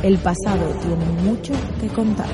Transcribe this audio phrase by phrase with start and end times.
[0.00, 2.28] El pasado tiene mucho que contar.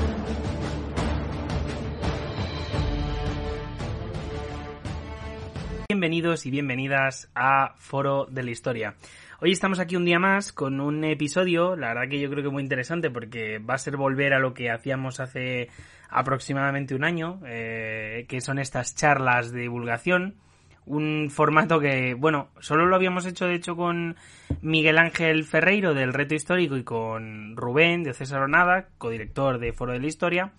[5.89, 8.93] Bienvenidos y bienvenidas a Foro de la Historia.
[9.41, 12.51] Hoy estamos aquí un día más con un episodio, la verdad que yo creo que
[12.51, 15.69] muy interesante porque va a ser volver a lo que hacíamos hace
[16.07, 20.35] aproximadamente un año, eh, que son estas charlas de divulgación.
[20.85, 24.15] Un formato que, bueno, solo lo habíamos hecho de hecho con
[24.61, 29.93] Miguel Ángel Ferreiro del Reto Histórico y con Rubén de César Onada, codirector de Foro
[29.93, 30.53] de la Historia.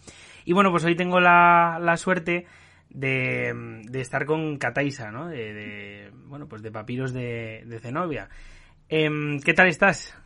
[0.44, 2.46] Y bueno, pues hoy tengo la, la suerte
[2.90, 5.28] de, de, estar con Cataisa, ¿no?
[5.28, 8.28] De, bueno, pues de papiros de, Zenobia.
[8.88, 10.16] Eh, ¿Qué tal estás?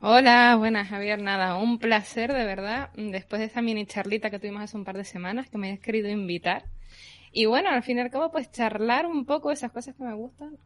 [0.00, 4.62] Hola, buenas Javier, nada, un placer de verdad, después de esa mini charlita que tuvimos
[4.62, 6.64] hace un par de semanas, que me hayas querido invitar.
[7.34, 10.14] Y bueno, al fin y al cabo, pues charlar un poco esas cosas que me
[10.14, 10.56] gustan,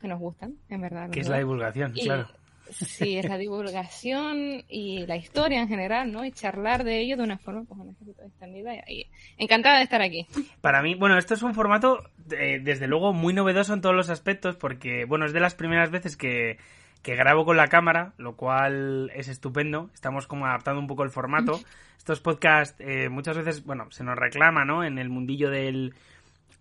[0.00, 1.08] que nos gustan, en verdad.
[1.08, 2.26] Que es la divulgación, y, claro.
[2.68, 6.24] Sí, es la divulgación y la historia en general, ¿no?
[6.24, 10.02] Y charlar de ello de una forma, pues, un poquito extendida y encantada de estar
[10.02, 10.26] aquí.
[10.60, 12.00] Para mí, bueno, esto es un formato,
[12.32, 15.92] eh, desde luego, muy novedoso en todos los aspectos, porque, bueno, es de las primeras
[15.92, 16.58] veces que
[17.06, 19.90] que grabo con la cámara, lo cual es estupendo.
[19.94, 21.60] Estamos como adaptando un poco el formato.
[21.98, 24.82] Estos podcasts eh, muchas veces, bueno, se nos reclama, ¿no?
[24.82, 25.94] En el mundillo del,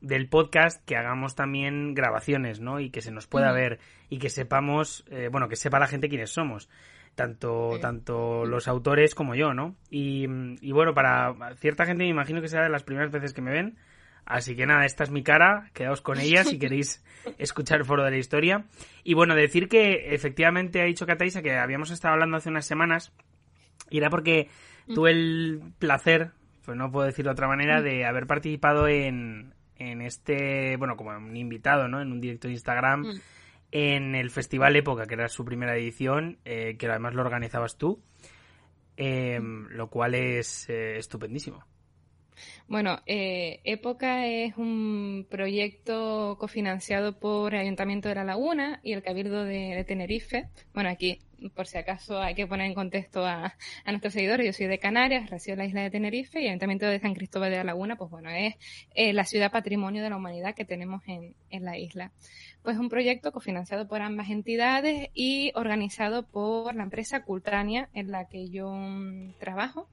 [0.01, 2.79] del podcast que hagamos también grabaciones, ¿no?
[2.79, 3.79] Y que se nos pueda ver
[4.09, 6.69] y que sepamos, eh, bueno, que sepa la gente quiénes somos.
[7.15, 7.81] Tanto, sí.
[7.81, 9.75] tanto los autores como yo, ¿no?
[9.89, 10.25] Y,
[10.59, 13.51] y bueno, para cierta gente me imagino que será de las primeras veces que me
[13.51, 13.77] ven.
[14.25, 17.03] Así que nada, esta es mi cara, quedaos con ella si queréis
[17.37, 18.65] escuchar el foro de la historia.
[19.03, 23.13] Y bueno, decir que efectivamente ha dicho Cataisa que habíamos estado hablando hace unas semanas
[23.89, 24.49] y era porque
[24.93, 26.31] tuve el placer,
[26.65, 31.11] pues no puedo decirlo de otra manera, de haber participado en, en este, bueno, como
[31.11, 32.01] un invitado, ¿no?
[32.01, 33.19] En un directo de Instagram
[33.71, 37.99] en el Festival Época, que era su primera edición, eh, que además lo organizabas tú,
[38.95, 41.65] eh, lo cual es eh, estupendísimo.
[42.67, 49.03] Bueno, eh, Época es un proyecto cofinanciado por el Ayuntamiento de La Laguna y el
[49.03, 50.49] Cabildo de, Tenerife.
[50.73, 51.19] Bueno, aquí,
[51.55, 54.45] por si acaso, hay que poner en contexto a, nuestros seguidores.
[54.45, 57.13] Yo soy de Canarias, resido en la isla de Tenerife y el Ayuntamiento de San
[57.13, 58.55] Cristóbal de La Laguna, pues bueno, es
[58.93, 62.11] eh, la ciudad patrimonio de la humanidad que tenemos en, en la isla.
[62.63, 68.27] Pues un proyecto cofinanciado por ambas entidades y organizado por la empresa Cultania, en la
[68.27, 69.87] que yo um, trabajo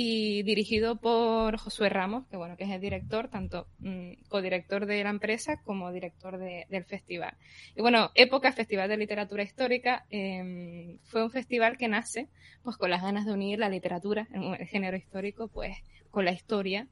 [0.00, 5.02] y dirigido por Josué Ramos, que bueno, que es el director, tanto mmm, codirector de
[5.02, 7.36] la empresa como director de, del festival.
[7.74, 12.28] Y bueno, Época Festival de Literatura Histórica eh, fue un festival que nace
[12.62, 15.76] pues con las ganas de unir la literatura, el género histórico, pues
[16.12, 16.86] con la historia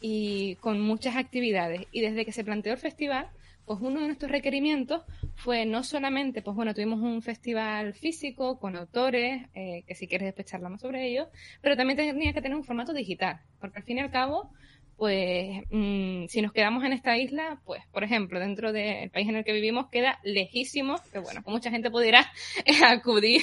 [0.00, 1.88] y con muchas actividades.
[1.90, 3.28] Y desde que se planteó el festival,
[3.72, 5.00] pues uno de nuestros requerimientos
[5.34, 10.26] fue no solamente, pues bueno, tuvimos un festival físico con autores, eh, que si quieres
[10.26, 11.30] después charlamos sobre ello,
[11.62, 14.50] pero también tenía que tener un formato digital, porque al fin y al cabo,
[14.98, 19.36] pues mmm, si nos quedamos en esta isla, pues por ejemplo, dentro del país en
[19.36, 22.30] el que vivimos queda lejísimo, que bueno, mucha gente pudiera
[22.86, 23.40] acudir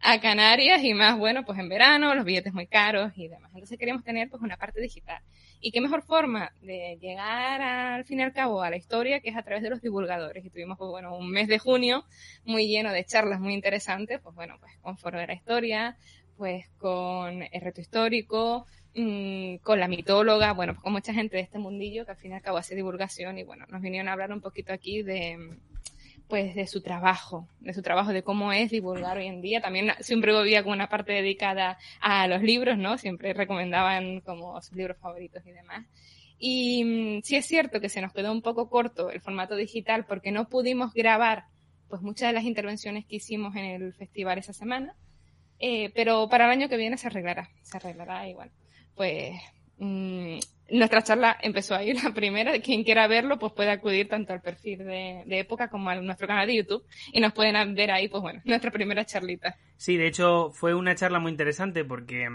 [0.00, 3.50] a Canarias y más, bueno, pues en verano, los billetes muy caros y demás.
[3.52, 5.22] Entonces queríamos tener pues una parte digital.
[5.64, 9.30] Y qué mejor forma de llegar al fin y al cabo a la historia que
[9.30, 10.44] es a través de los divulgadores.
[10.44, 12.04] Y tuvimos, pues bueno, un mes de junio
[12.44, 15.96] muy lleno de charlas muy interesantes, pues bueno, pues con Foro de la Historia,
[16.36, 21.42] pues con el reto histórico, mmm, con la mitóloga, bueno, pues con mucha gente de
[21.44, 24.14] este mundillo que al fin y al cabo hace divulgación y bueno, nos vinieron a
[24.14, 25.58] hablar un poquito aquí de
[26.28, 29.60] pues de su trabajo, de su trabajo, de cómo es divulgar hoy en día.
[29.60, 32.98] También siempre había como una parte dedicada a los libros, ¿no?
[32.98, 35.86] Siempre recomendaban como sus libros favoritos y demás.
[36.38, 40.06] Y mmm, sí es cierto que se nos quedó un poco corto el formato digital
[40.06, 41.44] porque no pudimos grabar
[41.88, 44.96] pues muchas de las intervenciones que hicimos en el festival esa semana,
[45.58, 48.50] eh, pero para el año que viene se arreglará, se arreglará igual.
[48.96, 49.34] Pues
[49.78, 50.38] mmm,
[50.72, 52.58] nuestra charla empezó ahí, la primera.
[52.60, 56.26] Quien quiera verlo, pues puede acudir tanto al perfil de, de, época como a nuestro
[56.26, 59.56] canal de YouTube y nos pueden ver ahí, pues bueno, nuestra primera charlita.
[59.76, 62.28] Sí, de hecho fue una charla muy interesante porque,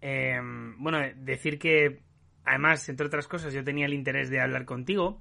[0.00, 0.40] eh,
[0.78, 2.00] bueno, decir que
[2.44, 5.20] además, entre otras cosas, yo tenía el interés de hablar contigo,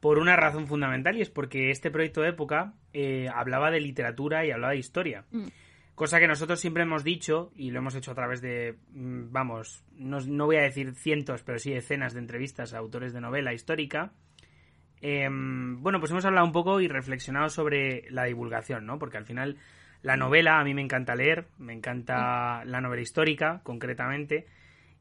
[0.00, 4.46] por una razón fundamental y es porque este proyecto de época eh, hablaba de literatura
[4.46, 5.24] y hablaba de historia.
[5.30, 5.46] Mm.
[5.98, 9.84] Cosa que nosotros siempre hemos dicho y lo hemos hecho a través de, mm, vamos,
[9.96, 13.52] no, no voy a decir cientos, pero sí decenas de entrevistas a autores de novela
[13.52, 14.12] histórica.
[15.00, 19.00] Em, bueno, pues hemos hablado un poco y reflexionado sobre la divulgación, ¿no?
[19.00, 19.56] Porque al final
[20.02, 24.46] la novela, a mí me encanta leer, me encanta la novela histórica, concretamente.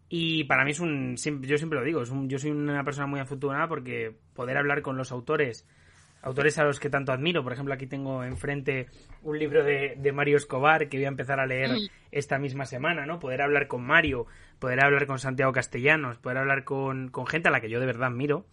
[0.10, 1.16] Y para mí es un.
[1.16, 4.82] Yo siempre lo digo, es un, yo soy una persona muy afortunada porque poder hablar
[4.82, 5.68] con los autores
[6.22, 7.44] autores a los que tanto admiro.
[7.44, 8.88] Por ejemplo, aquí tengo enfrente
[9.24, 11.90] un libro de, de, Mario Escobar que voy a empezar a leer mm.
[12.12, 13.19] esta misma semana, ¿no?
[13.19, 14.28] Poder hablar con Mario,
[14.60, 17.86] poder hablar con Santiago Castellanos, poder hablar con, con gente a la que yo de
[17.86, 18.46] verdad admiro,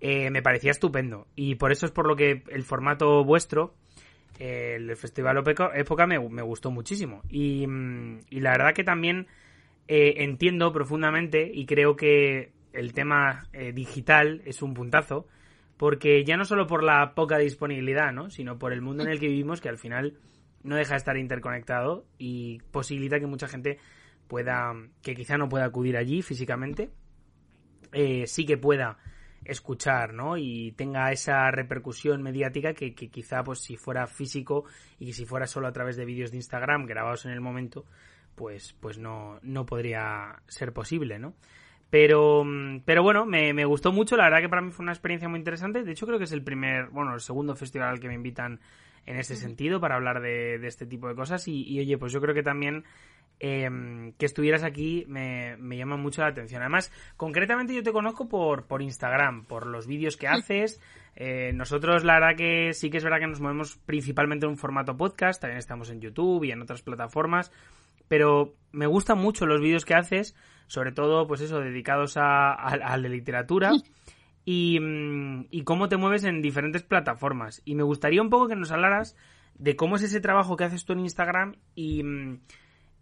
[0.00, 1.26] eh, me parecía estupendo.
[1.34, 3.74] Y por eso es por lo que el formato vuestro,
[4.38, 7.22] eh, el Festival Época, me, me gustó muchísimo.
[7.28, 9.26] Y, mm, y, la verdad que también
[9.88, 15.28] eh, entiendo profundamente y creo que el tema digital es un puntazo
[15.76, 18.30] porque ya no solo por la poca disponibilidad, ¿no?
[18.30, 20.18] sino por el mundo en el que vivimos que al final
[20.62, 23.78] no deja de estar interconectado y posibilita que mucha gente
[24.28, 24.72] pueda,
[25.02, 26.90] que quizá no pueda acudir allí físicamente,
[27.92, 28.98] eh, sí que pueda
[29.44, 30.36] escuchar, ¿no?
[30.36, 34.64] Y tenga esa repercusión mediática que, que, quizá, pues, si fuera físico
[34.98, 37.84] y si fuera solo a través de vídeos de Instagram grabados en el momento,
[38.34, 41.34] pues, pues no, no podría ser posible, ¿no?
[41.94, 44.16] Pero, mm, pero bueno, me, me, gustó mucho.
[44.16, 45.84] La verdad que para mí fue una experiencia muy interesante.
[45.84, 48.58] De hecho, creo que es el primer, bueno, el segundo festival al que me invitan
[49.06, 51.46] en ese sentido para hablar de, de este tipo de cosas.
[51.46, 52.82] Y, oye, pues yo creo que también
[53.38, 56.62] eh, que estuvieras aquí me, me, llama mucho la atención.
[56.62, 60.80] Además, concretamente yo te conozco por, por Instagram, por los vídeos que haces.
[61.14, 64.58] Eh, nosotros, la verdad que sí que es verdad que nos movemos principalmente en un
[64.58, 65.40] formato podcast.
[65.40, 67.52] También estamos en YouTube y en otras plataformas.
[68.08, 70.34] Pero me gustan mucho los vídeos que haces
[70.66, 73.72] sobre todo, pues eso, dedicados a, a, la literatura.
[74.44, 77.62] Y, mm, y, cómo te mueves en diferentes plataformas.
[77.64, 79.16] Y me gustaría un poco que nos hablaras
[79.58, 82.40] de cómo es ese trabajo que haces tú en Instagram y, mm,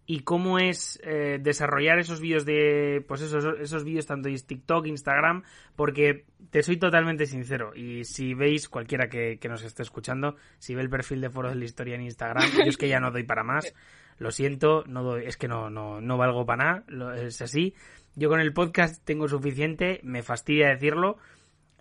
[0.05, 4.85] y cómo es eh, desarrollar esos vídeos de, pues esos, esos vídeos tanto en TikTok,
[4.87, 5.43] Instagram,
[5.75, 10.75] porque te soy totalmente sincero y si veis cualquiera que, que nos esté escuchando, si
[10.75, 13.11] ve el perfil de Foro de la Historia en Instagram, yo es que ya no
[13.11, 13.73] doy para más
[14.17, 17.73] lo siento, no es que no, no, no valgo para nada, es así.
[18.15, 21.17] Yo con el podcast tengo suficiente, me fastidia decirlo.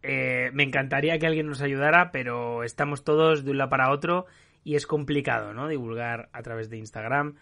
[0.02, 4.26] Eh, me encantaría que alguien nos ayudara, pero estamos todos de un lado para otro
[4.64, 5.68] y es complicado, ¿no?
[5.68, 7.36] Divulgar a través de Instagram.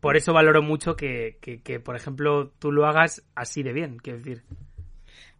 [0.00, 4.18] Por eso valoro mucho que, que, por ejemplo, tú lo hagas así de bien, quiero
[4.18, 4.44] decir.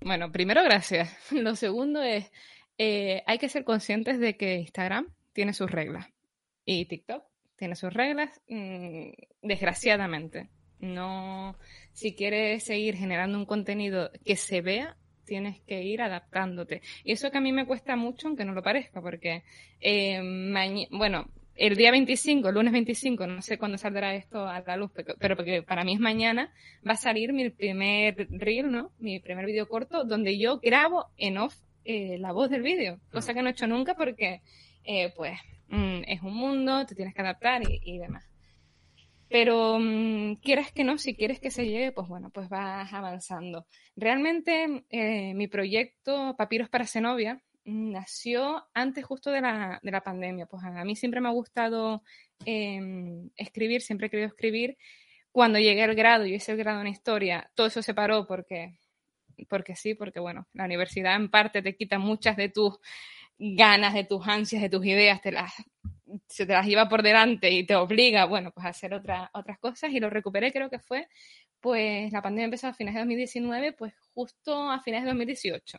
[0.01, 1.15] Bueno, primero, gracias.
[1.33, 2.31] Lo segundo es,
[2.79, 6.09] eh, hay que ser conscientes de que Instagram tiene sus reglas
[6.65, 7.23] y TikTok
[7.57, 9.11] tiene sus reglas, mm,
[9.43, 10.49] desgraciadamente.
[10.79, 11.57] No,
[11.93, 16.83] si quieres seguir generando un contenido que se vea, tienes que ir adaptándote.
[17.03, 19.43] Y eso que a mí me cuesta mucho, aunque no lo parezca, porque,
[19.81, 20.21] eh,
[20.91, 21.27] bueno,
[21.57, 25.37] el día 25, el lunes 25, no sé cuándo saldrá esto a la luz, pero
[25.37, 26.53] porque para mí es mañana,
[26.87, 28.93] va a salir mi primer reel, ¿no?
[28.99, 33.33] Mi primer video corto, donde yo grabo en off eh, la voz del vídeo, cosa
[33.33, 34.43] que no he hecho nunca porque,
[34.85, 35.39] eh, pues,
[35.69, 38.25] Mm, es un mundo, te tienes que adaptar y, demás.
[39.29, 43.67] Pero mm, quieras que no, si quieres que se llegue, pues bueno, pues vas avanzando.
[43.97, 50.03] Realmente eh, mi proyecto Papiros para Zenobia mm, nació antes justo de la, de la,
[50.03, 50.47] pandemia.
[50.47, 52.03] Pues a mí siempre me ha gustado
[52.45, 54.77] em, escribir, siempre he querido escribir.
[55.33, 58.79] Cuando llegué al grado y hice el grado en historia, todo eso se paró porque,
[59.49, 62.79] porque sí, porque bueno, la universidad en parte te quita muchas de tus
[63.39, 65.53] ganas, de tus ansias, de tus ideas, te las,
[66.29, 69.59] se te las lleva por delante y te obliga, bueno, pues a hacer otra, otras
[69.59, 71.09] cosas y lo recuperé, creo que fue,
[71.61, 75.79] pues la pandemia empezó a finales de 2019, pues justo a finales de 2018.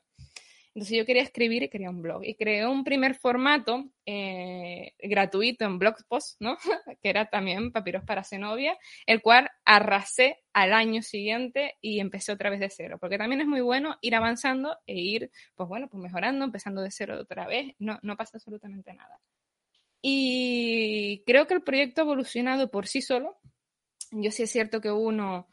[0.77, 2.23] Entonces yo quería escribir y quería un blog.
[2.23, 6.55] Y creé un primer formato eh, gratuito en Blogpost, ¿no?
[7.01, 12.51] que era también Papiros para Zenobia, el cual arrasé al año siguiente y empecé otra
[12.51, 12.99] vez de cero.
[13.01, 16.91] Porque también es muy bueno ir avanzando e ir, pues bueno, pues mejorando, empezando de
[16.91, 17.73] cero otra vez.
[17.79, 19.19] No, no pasa absolutamente nada.
[19.99, 23.39] Y creo que el proyecto ha evolucionado por sí solo.
[24.11, 25.47] Yo sí es cierto que uno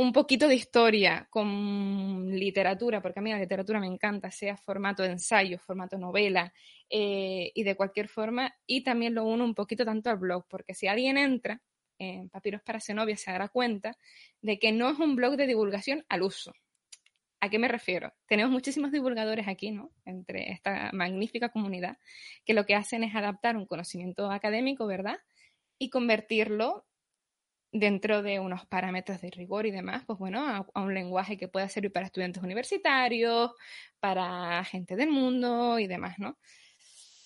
[0.00, 5.02] un poquito de historia con literatura, porque a mí la literatura me encanta, sea formato
[5.02, 6.54] de ensayo, formato novela
[6.88, 10.72] eh, y de cualquier forma, y también lo uno un poquito tanto al blog, porque
[10.72, 11.60] si alguien entra
[11.98, 13.94] en Papiros para Zenobia se dará cuenta
[14.40, 16.54] de que no es un blog de divulgación al uso.
[17.40, 18.14] ¿A qué me refiero?
[18.24, 19.90] Tenemos muchísimos divulgadores aquí, ¿no?
[20.06, 21.98] Entre esta magnífica comunidad,
[22.46, 25.18] que lo que hacen es adaptar un conocimiento académico, ¿verdad?
[25.78, 26.86] Y convertirlo
[27.72, 31.68] dentro de unos parámetros de rigor y demás, pues bueno, a, un lenguaje que pueda
[31.68, 33.52] servir para estudiantes universitarios,
[34.00, 36.38] para gente del mundo y demás, ¿no?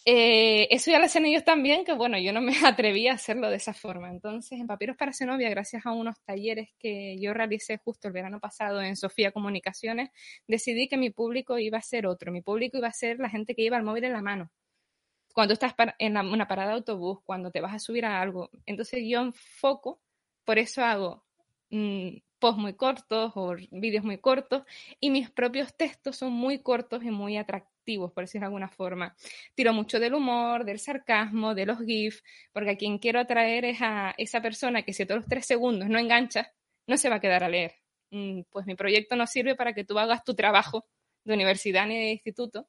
[0.07, 3.49] Eh, eso ya lo hacen ellos también, que bueno, yo no me atreví a hacerlo
[3.49, 4.11] de esa forma.
[4.11, 8.39] Entonces, en Papiros para Zenobia, gracias a unos talleres que yo realicé justo el verano
[8.39, 10.11] pasado en Sofía Comunicaciones,
[10.47, 12.33] decidí que mi público iba a ser otro.
[12.33, 14.51] Mi público iba a ser la gente que lleva el móvil en la mano.
[15.35, 18.51] Cuando estás en una parada de autobús, cuando te vas a subir a algo.
[18.67, 20.01] Entonces, yo enfoco,
[20.45, 21.25] por eso hago
[21.71, 24.63] mm, posts muy cortos o vídeos muy cortos
[25.01, 29.15] y mis propios textos son muy cortos y muy atractivos por decirlo de alguna forma.
[29.55, 32.23] Tiro mucho del humor, del sarcasmo, de los GIFs,
[32.53, 35.47] porque a quien quiero atraer es a esa persona que si a todos los tres
[35.47, 36.53] segundos no engancha,
[36.87, 37.75] no se va a quedar a leer.
[38.11, 40.87] Mm, pues mi proyecto no sirve para que tú hagas tu trabajo
[41.25, 42.69] de universidad ni de instituto,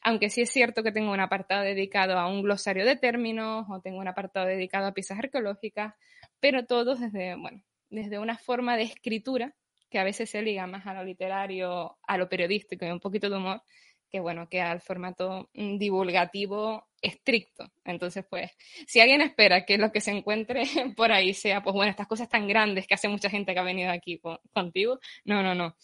[0.00, 3.80] aunque sí es cierto que tengo un apartado dedicado a un glosario de términos o
[3.80, 5.94] tengo un apartado dedicado a piezas arqueológicas,
[6.42, 9.54] pero todo desde, bueno, desde una forma de escritura
[9.88, 13.30] que a veces se liga más a lo literario, a lo periodístico y un poquito
[13.30, 13.62] de humor,
[14.10, 17.70] que bueno, que al formato mm, divulgativo estricto.
[17.84, 18.50] Entonces, pues,
[18.88, 20.64] si alguien espera que lo que se encuentre
[20.96, 23.62] por ahí sea, pues bueno, estas cosas tan grandes que hace mucha gente que ha
[23.62, 24.20] venido aquí
[24.52, 25.76] contigo, no, no, no.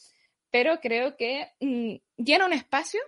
[0.51, 3.01] Pero creo que mm, llena un espacio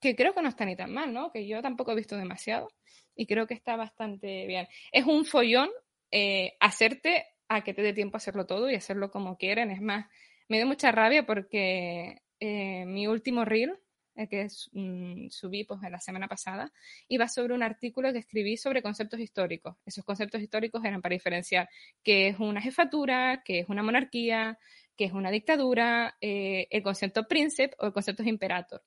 [0.00, 1.30] que creo que no está ni tan mal, ¿no?
[1.30, 2.68] Que yo tampoco he visto demasiado
[3.14, 4.66] y creo que está bastante bien.
[4.90, 5.70] Es un follón
[6.10, 9.70] eh, hacerte a que te dé tiempo a hacerlo todo y hacerlo como quieren.
[9.70, 10.06] Es más,
[10.48, 13.78] me dio mucha rabia porque eh, mi último reel
[14.26, 16.72] que mm, subí pues, la semana pasada,
[17.06, 19.76] iba sobre un artículo que escribí sobre conceptos históricos.
[19.84, 21.68] Esos conceptos históricos eran para diferenciar
[22.02, 24.58] qué es una jefatura, qué es una monarquía,
[24.96, 28.82] qué es una dictadura, eh, el concepto príncipe o el concepto imperator.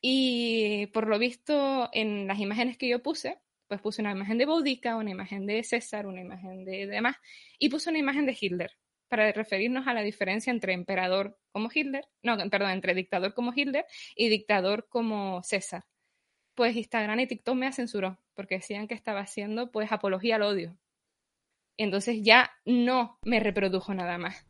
[0.00, 3.38] Y por lo visto, en las imágenes que yo puse,
[3.68, 7.16] pues puse una imagen de Boudica, una imagen de César, una imagen de demás,
[7.58, 8.72] y puse una imagen de Hitler
[9.08, 13.86] para referirnos a la diferencia entre emperador como Hitler, no, perdón, entre dictador como Hitler
[14.14, 15.84] y dictador como César.
[16.54, 20.76] Pues Instagram y TikTok me censuró porque decían que estaba haciendo pues apología al odio.
[21.76, 24.46] Entonces ya no me reprodujo nada más.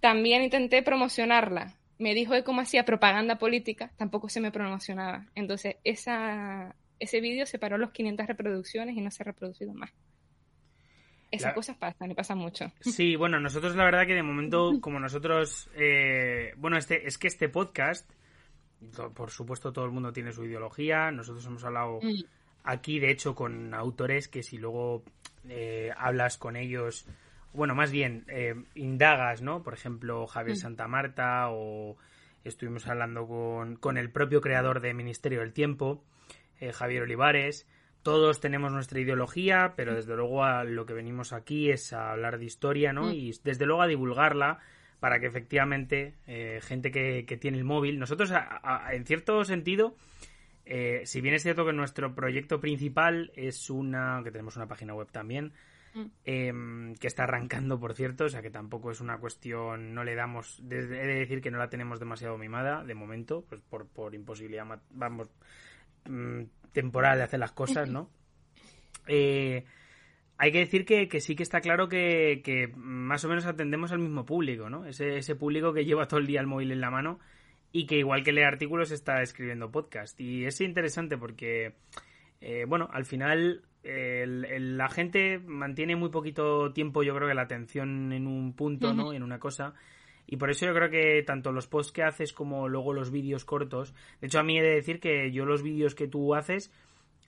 [0.00, 1.78] También intenté promocionarla.
[1.98, 5.26] Me dijo de cómo hacía propaganda política, tampoco se me promocionaba.
[5.34, 9.92] Entonces esa, ese vídeo se paró los 500 reproducciones y no se ha reproducido más.
[11.30, 12.72] Esas cosas pasan y pasan mucho.
[12.80, 17.26] Sí, bueno, nosotros la verdad que de momento, como nosotros, eh, bueno, este es que
[17.26, 18.08] este podcast,
[19.14, 22.24] por supuesto todo el mundo tiene su ideología, nosotros hemos hablado mm.
[22.62, 25.02] aquí, de hecho, con autores que si luego
[25.48, 27.06] eh, hablas con ellos,
[27.52, 29.62] bueno, más bien, eh, indagas, ¿no?
[29.62, 30.60] Por ejemplo, Javier mm.
[30.60, 31.96] Santa Marta o
[32.44, 36.04] estuvimos hablando con, con el propio creador de Ministerio del Tiempo,
[36.72, 37.66] Javier Olivares
[38.04, 42.38] todos tenemos nuestra ideología, pero desde luego a lo que venimos aquí es a hablar
[42.38, 43.06] de historia, ¿no?
[43.06, 43.12] Mm.
[43.12, 44.58] Y desde luego a divulgarla
[45.00, 48.30] para que efectivamente eh, gente que, tiene el móvil, nosotros
[48.92, 49.96] en cierto sentido,
[50.66, 54.94] eh, si bien es cierto que nuestro proyecto principal es una, que tenemos una página
[54.94, 55.54] web también,
[55.94, 56.04] mm.
[56.26, 60.14] em, que está arrancando, por cierto, o sea que tampoco es una cuestión, no le
[60.14, 64.14] damos, he de decir que no la tenemos demasiado mimada de momento, pues por, por
[64.14, 65.30] imposibilidad, vamos,
[66.08, 66.42] mm,
[66.72, 68.10] temporal de hacer las cosas, ¿no?
[69.06, 69.64] Eh,
[70.36, 74.26] hay que decir que, sí que está claro que, más o menos atendemos al mismo
[74.26, 74.84] público, ¿no?
[74.86, 77.20] Ese, ese público que lleva todo el día el móvil en la mano
[77.72, 80.20] y que igual que lee artículos está escribiendo podcast.
[80.20, 81.74] Y es interesante porque,
[82.40, 88.12] eh, bueno, al final la gente mantiene muy poquito tiempo, yo creo que la atención
[88.12, 89.12] en un punto, ¿no?
[89.12, 89.74] En una cosa.
[90.26, 93.44] Y por eso yo creo que tanto los posts que haces como luego los vídeos
[93.44, 93.94] cortos.
[94.20, 96.72] De hecho, a mí he de decir que yo los vídeos que tú haces.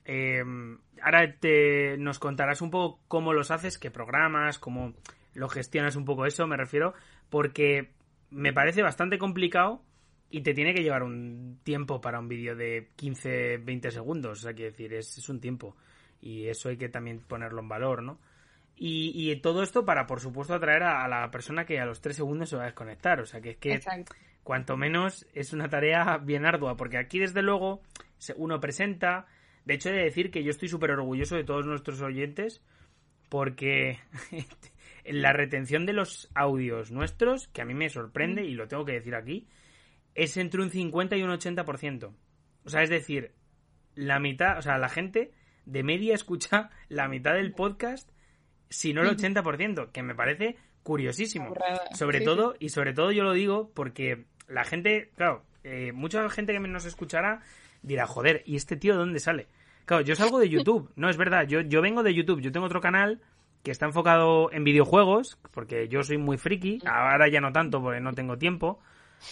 [0.05, 4.93] Em, ahora te, nos contarás un poco cómo los haces, qué programas, cómo
[5.33, 6.93] lo gestionas un poco eso, me refiero,
[7.29, 7.91] porque
[8.31, 9.83] me parece bastante complicado
[10.29, 14.39] y te tiene que llevar un tiempo para un vídeo de 15, 20 segundos.
[14.39, 15.75] O sea, quiero decir, es un tiempo.
[16.21, 18.19] Y eso hay que también ponerlo en valor, ¿no?
[18.79, 22.49] Y, todo esto para, por supuesto, atraer a, la persona que a los tres segundos
[22.49, 23.19] se va a desconectar.
[23.19, 23.79] O sea, que es que,
[24.43, 26.77] cuanto menos, es una tarea bien ardua.
[26.77, 27.81] Porque aquí, desde luego,
[28.35, 29.25] uno presenta.
[29.65, 32.61] De hecho, he de decir que yo estoy súper orgulloso de todos nuestros oyentes.
[33.29, 33.99] Porque
[35.05, 38.93] la retención de los audios nuestros, que a mí me sorprende, y lo tengo que
[38.93, 39.47] decir aquí,
[40.13, 42.13] es entre un 50 y un 80%.
[42.63, 43.31] O sea, es decir,
[43.95, 45.31] la mitad, o sea, la gente
[45.65, 48.11] de media escucha la mitad del podcast
[48.69, 51.53] si no el 80%, que me parece curiosísimo.
[51.93, 56.53] Sobre todo, y sobre todo yo lo digo porque la gente, claro, eh, mucha gente
[56.53, 57.41] que nos escuchará
[57.81, 59.47] dirá, joder, ¿y este tío de dónde sale?
[59.85, 62.65] Claro, yo salgo de YouTube, no es verdad, yo, yo vengo de YouTube, yo tengo
[62.65, 63.21] otro canal
[63.63, 67.99] que está enfocado en videojuegos, porque yo soy muy friki, ahora ya no tanto porque
[67.99, 68.79] no tengo tiempo.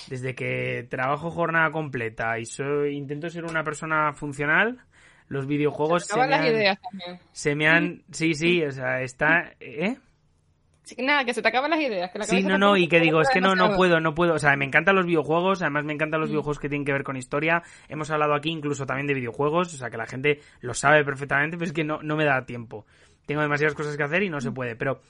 [0.08, 4.80] Desde que trabajo jornada completa y soy intento ser una persona funcional,
[5.28, 7.20] los videojuegos se, me han, ideas también.
[7.32, 9.98] se me han sí, sí, o sea, está ¿eh?
[10.84, 12.12] Sí, nada, que se te acaban las ideas.
[12.12, 14.36] Que la Sí, no, no, y que digo, es que no, no puedo, no puedo.
[14.36, 16.34] O sea, me encantan los videojuegos, además me encantan los Mm.
[16.34, 17.64] videojuegos que tienen que ver con historia.
[17.90, 21.58] Hemos hablado aquí incluso también de videojuegos, o sea, que la gente lo sabe perfectamente,
[21.58, 22.86] pero es que no, no me da tiempo.
[23.26, 24.42] Tengo demasiadas cosas que hacer y no Mm.
[24.42, 24.76] se puede.
[24.76, 25.02] Pero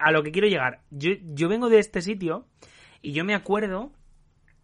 [0.00, 2.46] a lo que quiero llegar, yo, yo vengo de este sitio
[3.02, 3.92] y yo me acuerdo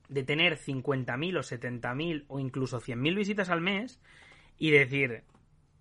[0.08, 4.00] de tener 50.000 o 70.000 o incluso 100.000 visitas al mes
[4.58, 5.22] y decir,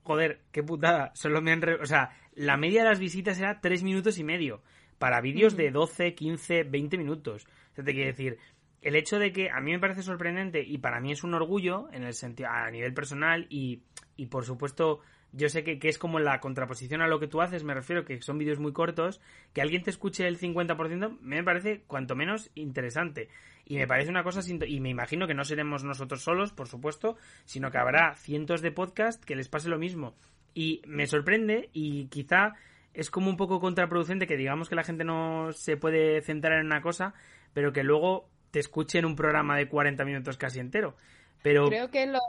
[0.04, 1.62] joder, qué putada, solo me han...
[1.62, 4.62] re- O sea, la media de las visitas era 3 minutos y medio
[4.98, 7.46] para vídeos de 12, 15, 20 minutos.
[7.72, 8.38] O sea, te quiero decir,
[8.82, 11.88] el hecho de que a mí me parece sorprendente y para mí es un orgullo
[11.92, 13.82] en el sentido a nivel personal y,
[14.16, 15.02] y por supuesto
[15.34, 18.06] yo sé que, que es como la contraposición a lo que tú haces, me refiero
[18.06, 19.20] que son vídeos muy cortos,
[19.52, 23.30] que alguien te escuche el 50% me parece cuanto menos interesante.
[23.66, 27.18] Y me parece una cosa, y me imagino que no seremos nosotros solos, por supuesto,
[27.46, 30.16] sino que habrá cientos de podcasts que les pase lo mismo.
[30.54, 32.54] Y me sorprende y quizá
[32.94, 36.68] es como un poco contraproducente que digamos que la gente no se puede centrar en
[36.68, 37.14] una cosa,
[37.54, 40.96] pero que luego te escuche en un programa de 40 minutos casi entero.
[41.44, 42.20] Pero Creo que lo.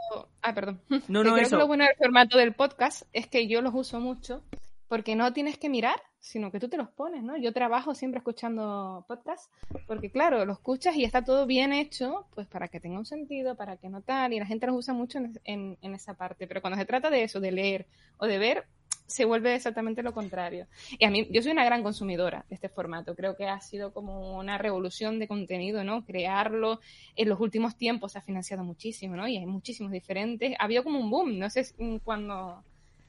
[0.42, 0.80] Ah, perdón.
[0.88, 1.50] no, no, creo eso.
[1.50, 4.42] que lo bueno del formato del podcast es que yo los uso mucho
[4.88, 7.36] porque no tienes que mirar, sino que tú te los pones, ¿no?
[7.38, 9.50] Yo trabajo siempre escuchando podcasts
[9.86, 13.56] porque, claro, lo escuchas y está todo bien hecho, pues para que tenga un sentido,
[13.56, 16.46] para que no tal, y la gente los usa mucho en, en- en esa parte.
[16.46, 17.86] Pero cuando se trata de eso, de leer
[18.18, 18.66] o de ver,
[19.06, 20.66] se vuelve exactamente lo contrario.
[20.98, 23.14] Y a mí, yo soy una gran consumidora de este formato.
[23.14, 26.04] Creo que ha sido como una revolución de contenido, ¿no?
[26.04, 26.80] Crearlo
[27.16, 29.28] en los últimos tiempos se ha financiado muchísimo, ¿no?
[29.28, 30.54] Y hay muchísimos diferentes.
[30.58, 32.62] Había como un boom, no sé mm, cuando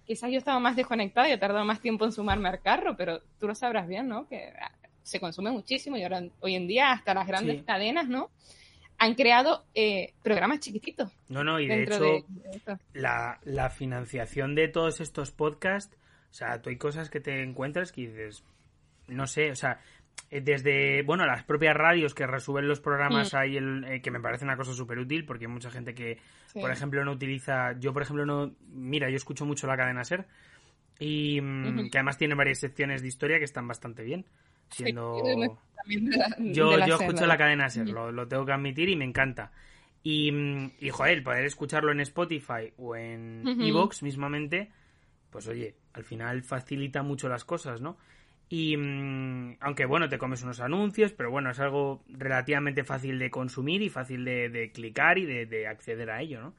[0.05, 3.21] quizás yo estaba más desconectada y he tardado más tiempo en sumarme al carro, pero
[3.39, 4.27] tú lo sabrás bien, ¿no?
[4.27, 4.71] Que ah,
[5.01, 7.63] se consume muchísimo y ahora hoy en día hasta las grandes Sí.
[7.63, 8.29] cadenas, ¿no?
[8.97, 12.79] Han creado eh, programas chiquititos No, no, y de hecho, de, de esto.
[12.93, 15.97] la, la financiación de todos estos podcasts,
[16.31, 18.43] o sea, tú hay cosas que te encuentras que dices,
[19.07, 19.79] no sé, o sea,
[20.31, 23.37] eh, desde, bueno, las propias radios que resuben los programas Mm.
[23.37, 26.17] hay el, eh, que me parece una cosa súper útil porque hay mucha gente que,
[26.47, 26.59] Sí.
[26.61, 30.25] por ejemplo, no utiliza, yo por ejemplo no, mira, yo escucho mucho la cadena SER
[30.99, 34.25] y mm, que además tiene varias secciones de historia que están bastante bien,
[34.69, 35.21] siendo...
[36.39, 39.51] yo Yo, escucho la cadena SER, lo, lo tengo que admitir y me encanta.
[40.03, 43.43] Y, mm, y joder, poder escucharlo en Spotify o en.
[43.61, 44.71] Evox mismamente,
[45.31, 47.97] pues oye, al final facilita mucho las cosas, ¿no?
[48.47, 53.31] Y mm, aunque bueno, te comes unos anuncios, pero bueno, es algo relativamente fácil de
[53.31, 56.53] consumir y fácil de, de clicar y de, de acceder a ello, ¿no?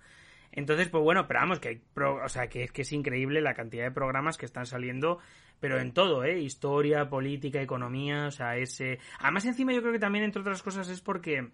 [0.53, 3.41] Entonces, pues bueno, pero vamos, que hay pro- o sea, que es que es increíble
[3.41, 5.19] la cantidad de programas que están saliendo,
[5.61, 6.39] pero en todo, ¿eh?
[6.41, 8.99] Historia, política, economía, o sea, ese...
[9.21, 11.49] Además, encima yo creo que también, entre otras cosas, es porque...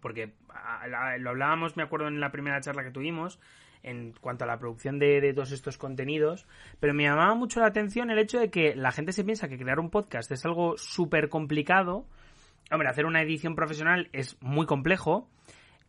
[0.00, 0.34] Porque
[1.18, 3.40] lo hablábamos, me acuerdo, en la primera charla que tuvimos,
[3.82, 6.46] en cuanto a la producción de, de todos estos contenidos,
[6.78, 9.58] pero me llamaba mucho la atención el hecho de que la gente se piensa que
[9.58, 12.06] crear un podcast es algo súper complicado.
[12.70, 15.28] Hombre, hacer una edición profesional es muy complejo.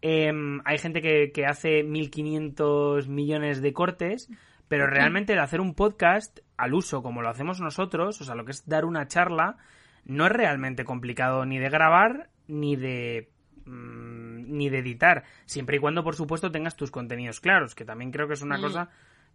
[0.01, 4.29] Em, hay gente que, que hace 1.500 millones de cortes,
[4.67, 8.45] pero realmente el hacer un podcast al uso como lo hacemos nosotros, o sea, lo
[8.45, 9.57] que es dar una charla,
[10.05, 13.29] no es realmente complicado ni de grabar ni de
[13.65, 18.11] mm, ni de editar, siempre y cuando por supuesto tengas tus contenidos claros, que también
[18.11, 18.61] creo que es una Mm.
[18.61, 18.89] cosa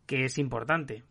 [0.07, 1.03] que es importante.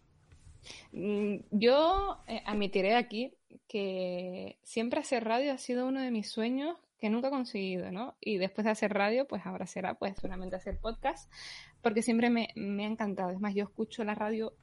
[0.92, 3.34] Mm, Yo eh, admitiré aquí
[3.68, 8.16] que siempre hacer radio ha sido uno de mis sueños que nunca he conseguido, ¿no?
[8.22, 11.30] Y después de hacer radio, pues ahora será pues solamente hacer podcast,
[11.82, 13.32] porque siempre me, me ha encantado.
[13.32, 14.54] Es más, yo escucho la radio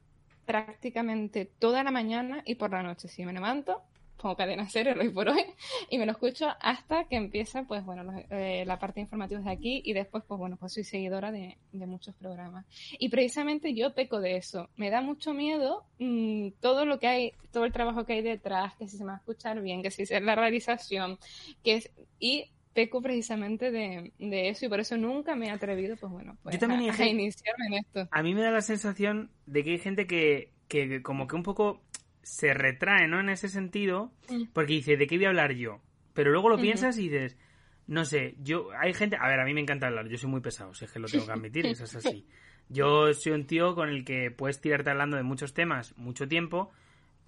[0.46, 3.08] prácticamente toda la mañana y por la noche.
[3.08, 3.82] Si me levanto,
[4.20, 5.42] como cadena cero hoy por hoy,
[5.88, 9.50] y me lo escucho hasta que empieza, pues bueno, los- eh, la parte informativa de
[9.50, 12.66] aquí y después, pues bueno, pues soy seguidora de, de muchos programas.
[12.98, 14.68] Y precisamente yo peco de eso.
[14.76, 18.74] Me da mucho miedo mm, todo lo que hay, todo el trabajo que hay detrás,
[18.76, 21.18] que si se me va a escuchar bien, que si es la realización,
[21.64, 25.96] que es, y peco precisamente de, de eso y por eso nunca me he atrevido,
[25.96, 28.08] pues bueno, pues, Yo también a, a iniciarme en esto.
[28.12, 31.42] A mí me da la sensación de que hay gente que, que como que un
[31.42, 31.80] poco
[32.30, 33.18] se retrae, ¿no?
[33.18, 34.12] En ese sentido,
[34.52, 35.80] porque dice, ¿de qué voy a hablar yo?
[36.14, 37.36] Pero luego lo piensas y dices,
[37.88, 40.40] no sé, yo, hay gente, a ver, a mí me encanta hablar, yo soy muy
[40.40, 42.26] pesado, si es que lo tengo que admitir, eso es así.
[42.72, 46.70] Yo soy un tío con el que puedes tirarte hablando de muchos temas mucho tiempo,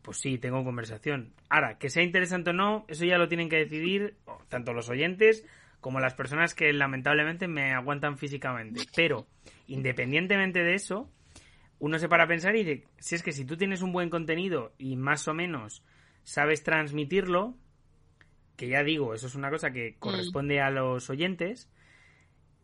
[0.03, 1.33] pues sí, tengo conversación.
[1.49, 4.15] Ahora, que sea interesante o no, eso ya lo tienen que decidir
[4.49, 5.45] tanto los oyentes
[5.81, 8.83] como las personas que lamentablemente me aguantan físicamente.
[8.95, 9.27] Pero,
[9.67, 11.11] independientemente de eso,
[11.83, 14.09] uno se para a pensar y dice, si es que si tú tienes un buen
[14.09, 15.83] contenido y más o menos
[16.23, 17.57] sabes transmitirlo,
[18.57, 21.69] que ya digo, eso es una cosa que corresponde a los oyentes,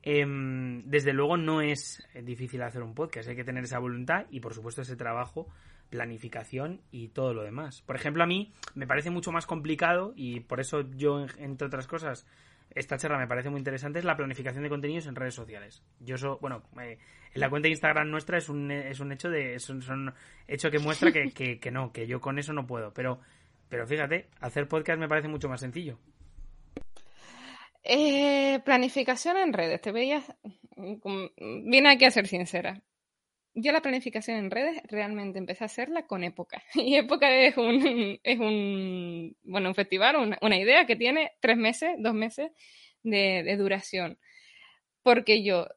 [0.03, 4.39] em, desde luego no es difícil hacer un podcast, hay que tener esa voluntad y
[4.39, 5.49] por supuesto ese trabajo,
[5.91, 7.83] planificación y todo lo demás.
[7.83, 11.89] Por ejemplo, a mí me parece mucho más complicado y por eso yo, entre otras
[11.89, 12.25] cosas,
[12.75, 15.83] esta charla me parece muy interesante, es la planificación de contenidos en redes sociales.
[16.01, 16.99] Yo eso, bueno, eh,
[17.35, 20.13] en la cuenta de Instagram nuestra es un, es un hecho de, es un,
[20.47, 22.93] hecho que muestra que, que, no, que yo con eso no puedo.
[22.93, 23.21] Pero,
[23.69, 25.99] pero fíjate, hacer podcast me parece mucho más sencillo.
[27.83, 30.25] Eh, planificación en redes, te veías.
[30.77, 32.83] Viene aquí a ser sincera
[33.61, 36.63] yo la planificación en redes realmente empecé a hacerla con Época.
[36.75, 41.97] Y Época es un, es un bueno, un festival, una, idea que tiene tres meses,
[41.99, 42.53] dos meses
[43.03, 44.19] de, duración.
[45.03, 45.69] Porque yo,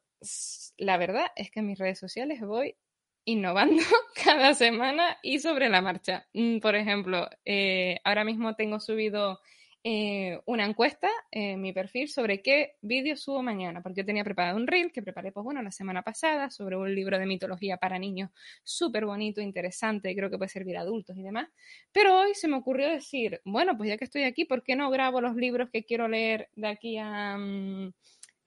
[0.76, 2.76] la verdad es que en mis redes sociales voy
[3.24, 3.82] innovando
[4.24, 6.26] cada semana y sobre la marcha.
[6.34, 9.40] Mm, por ejemplo, eh, ahora mismo tengo subido
[9.84, 14.56] eh, una encuesta en mi perfil sobre qué vídeo subo mañana, porque yo tenía preparado
[14.56, 17.98] un reel que preparé, pues bueno, la semana pasada sobre un libro de mitología para
[17.98, 18.30] niños
[18.62, 21.48] súper bonito, interesante, creo que puede servir a adultos y demás.
[21.90, 24.88] Pero hoy se me ocurrió decir, bueno, pues ya que estoy aquí, ¿por qué no
[24.90, 27.92] grabo los libros que quiero leer de aquí a, mm,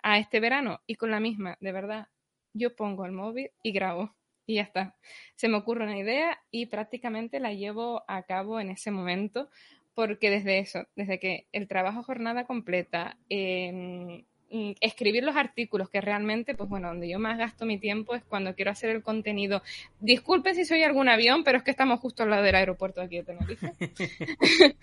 [0.03, 0.81] a este verano?
[0.87, 2.07] Y con la misma, de verdad,
[2.53, 4.95] yo pongo el móvil y grabo y ya está.
[5.35, 9.49] Se me ocurre una idea y prácticamente la llevo a cabo en ese momento
[9.95, 14.19] porque desde eso, desde que el trabajo jornada completa, mm,
[14.79, 18.55] escribir los artículos, que realmente, pues bueno, donde yo más gasto mi tiempo es cuando
[18.55, 19.62] quiero hacer el contenido.
[19.99, 23.17] Disculpe si soy algún avión, pero es que estamos justo al lado del aeropuerto aquí
[23.17, 23.73] de Tenerife.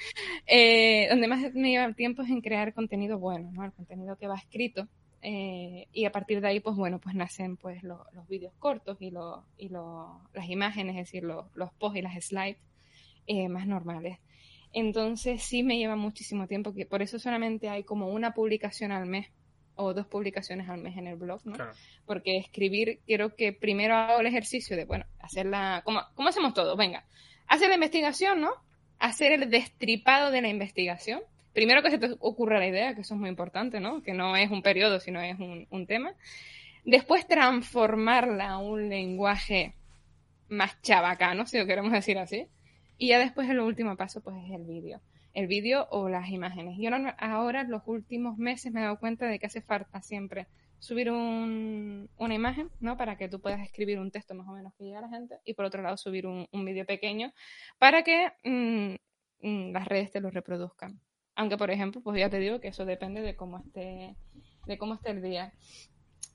[0.46, 3.64] Eh, donde más me lleva el tiempo es en crear contenido bueno, ¿no?
[3.64, 4.88] El contenido que va escrito.
[5.22, 9.12] Eh, y a partir de ahí, pues bueno, pues nacen pues los vídeos cortos y,
[9.56, 11.46] y las imágenes, es decir, los,
[11.78, 12.58] posts y las slides
[13.26, 14.18] eh, más normales.
[14.72, 19.06] Entonces sí me lleva muchísimo tiempo, que por eso solamente hay como una publicación al
[19.06, 19.28] mes
[19.74, 21.56] o dos publicaciones al mes en el blog, ¿no?
[22.06, 26.76] Porque escribir, quiero que primero hago el ejercicio de, bueno, hacerla, como, como hacemos todos,
[26.76, 27.04] venga,
[27.48, 28.50] hacer la investigación, ¿no?
[28.98, 31.20] Hacer el destripado de la investigación.
[31.52, 34.02] Primero que se te ocurra la idea, que eso es muy importante, ¿no?
[34.02, 36.14] Que no es un periodo, sino es un, un tema.
[36.84, 39.74] Después transformarla a un lenguaje
[40.48, 42.46] más chabacano, si lo queremos decir así
[43.02, 45.00] y ya después el último paso pues es el vídeo.
[45.34, 46.76] El vídeo o las imágenes.
[46.78, 46.88] Yo
[47.18, 50.46] ahora, los últimos meses, me he dado cuenta de que hace falta siempre
[50.78, 52.96] subir una imagen, ¿no?
[52.96, 55.40] Para que tú puedas escribir un texto más o menos que llegue a la gente.
[55.44, 57.32] Y por otro lado, subir un, vídeo pequeño
[57.76, 58.94] para que mm,
[59.48, 61.00] mm, las redes te lo reproduzcan.
[61.34, 64.14] Aunque, por ejemplo, pues ya te digo que eso depende de cómo esté,
[64.66, 65.52] de cómo esté el día.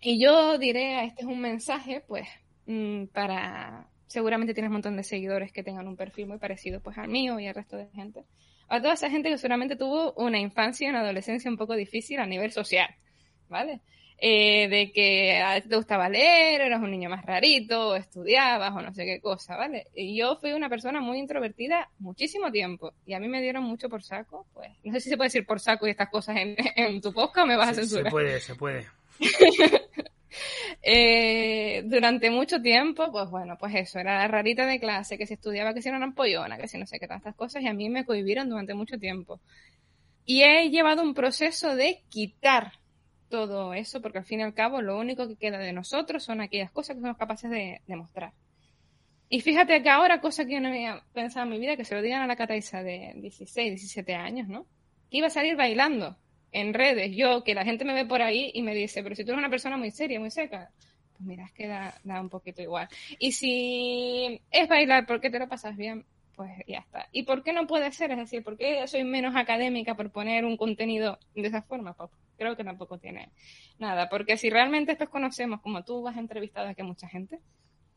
[0.01, 2.27] Y yo diré, este es un mensaje, pues,
[2.65, 6.97] mm, para seguramente tienes un montón de seguidores que tengan un perfil muy parecido pues
[6.97, 8.23] al mío y al resto de gente.
[8.69, 12.19] A toda esa gente que seguramente tuvo una infancia y una adolescencia un poco difícil
[12.19, 12.89] a nivel social,
[13.47, 13.81] ¿vale?
[14.19, 18.73] Eh, de que a ti te gustaba leer, eras un niño más rarito, o estudiabas
[18.75, 19.87] o no sé qué cosa, ¿vale?
[19.93, 23.89] Y yo fui una persona muy introvertida muchísimo tiempo y a mí me dieron mucho
[23.89, 26.55] por saco, pues no sé si se puede decir por saco y estas cosas en,
[26.75, 28.05] en tu podcast o me vas a censurar.
[28.05, 28.87] Se puede, se puede.
[30.89, 35.33] Eh, durante mucho tiempo, pues bueno, pues eso, era la rarita de clase, que se
[35.33, 36.13] estudiaba que si era una
[36.57, 38.97] que si no sé qué, todas estas cosas, y a mí me cohibieron durante mucho
[38.97, 39.41] tiempo.
[40.25, 42.73] Y he llevado un proceso de quitar
[43.29, 46.41] todo eso, porque al fin y al cabo lo único que queda de nosotros son
[46.41, 48.33] aquellas cosas que somos capaces de demostrar.
[49.29, 51.95] Y fíjate que ahora, cosa que yo no había pensado en mi vida, que se
[51.95, 54.65] lo digan a la Cataisa de 16, 17 años, ¿no?
[55.09, 56.17] Que iba a salir bailando
[56.51, 59.23] en redes, yo, que la gente me ve por ahí y me dice, pero si
[59.23, 60.71] tú eres una persona muy seria, muy seca,
[61.11, 62.87] pues mira, es que da, un poquito igual.
[63.19, 66.05] Y si es bailar porque te lo pasas bien,
[66.35, 67.07] pues ya está.
[67.11, 68.11] ¿Y por qué no puede ser?
[68.11, 71.93] Es decir, ¿por qué soy menos académica por poner un contenido de esa forma?
[71.93, 73.29] Pues creo que tampoco tiene
[73.79, 74.07] nada.
[74.09, 77.39] Porque si realmente después conocemos, como tú has entrevistado aquí a mucha gente,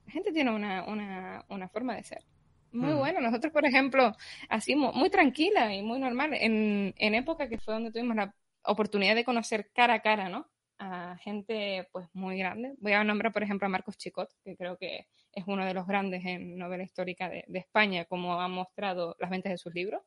[0.07, 2.23] la gente tiene una, una, una forma de ser.
[2.73, 2.99] Muy mm.
[2.99, 3.21] bueno.
[3.21, 4.17] Nosotros, por ejemplo,
[4.49, 9.15] así muy, tranquila y muy normal, en, en época que fue donde tuvimos la oportunidad
[9.15, 10.51] de conocer cara a cara, ¿no?
[10.79, 12.75] A gente pues muy grande.
[12.79, 15.87] Voy a nombrar, por ejemplo, a Marcos Chicot, que creo que es uno de los
[15.87, 20.03] grandes en novela histórica de, España, como ha mostrado las ventas de sus libros.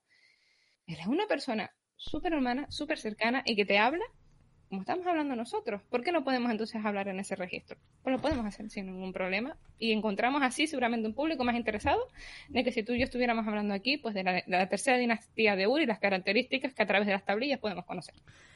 [0.88, 4.04] Él es una persona súper humana, súper cercana y que te habla
[4.74, 5.84] como estamos hablando nosotros.
[5.84, 7.78] ¿Por qué no podemos entonces hablar en ese registro?
[8.02, 12.08] Pues lo podemos hacer sin ningún problema y encontramos así seguramente un público más interesado
[12.50, 15.68] de que si tú y yo estuviéramos hablando aquí, pues de la, tercera dinastía de
[15.68, 18.16] Uri y las características que a través de las tablillas podemos conocer.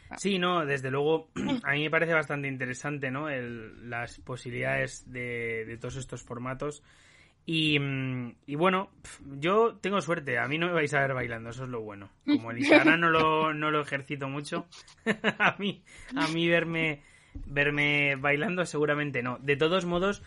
[0.10, 0.18] Ah.
[0.18, 1.30] Sí, no, desde luego
[1.64, 3.30] a mí me parece bastante interesante, ¿no?
[3.30, 6.82] las posibilidades de, todos estos formatos.
[7.50, 8.90] Y, mm, y, bueno,
[9.40, 12.10] yo tengo suerte, a mí no me vais a ver bailando, eso es lo bueno.
[12.26, 14.68] Como el Instagram no lo, no lo ejercito mucho,
[15.40, 15.82] a mí,
[16.14, 17.04] a mí verme,
[17.46, 19.38] verme bailando seguramente no.
[19.40, 20.24] De todos modos,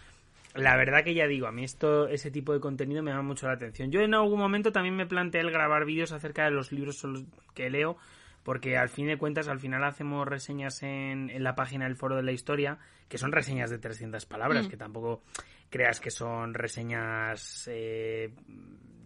[0.55, 3.49] la verdad que ya digo, a mí esto, ese tipo de contenido me llama mucho
[3.49, 3.91] la atención.
[3.91, 7.07] Yo en algún momento también me planteé el grabar vídeos acerca de los libros
[7.53, 7.99] que leo,
[8.45, 12.17] porque al fin de cuentas, al final hacemos reseñas en, en la página del Foro
[12.17, 12.79] de la Historia,
[13.11, 14.71] que son reseñas de 300 palabras, mm.
[14.71, 15.23] que tampoco
[15.71, 18.35] creas que son reseñas, eh,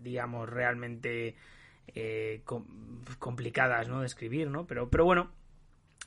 [0.03, 1.37] digamos, realmente
[1.95, 2.43] eh,
[3.19, 4.01] complicadas, ¿no?
[4.01, 4.67] De escribir, ¿no?
[4.67, 5.31] Pero, pero bueno,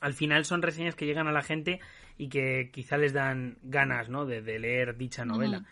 [0.00, 1.80] al final son reseñas que llegan a la gente
[2.18, 4.26] y que quizá les dan ganas, ¿no?
[4.26, 5.64] De, leer dicha novela.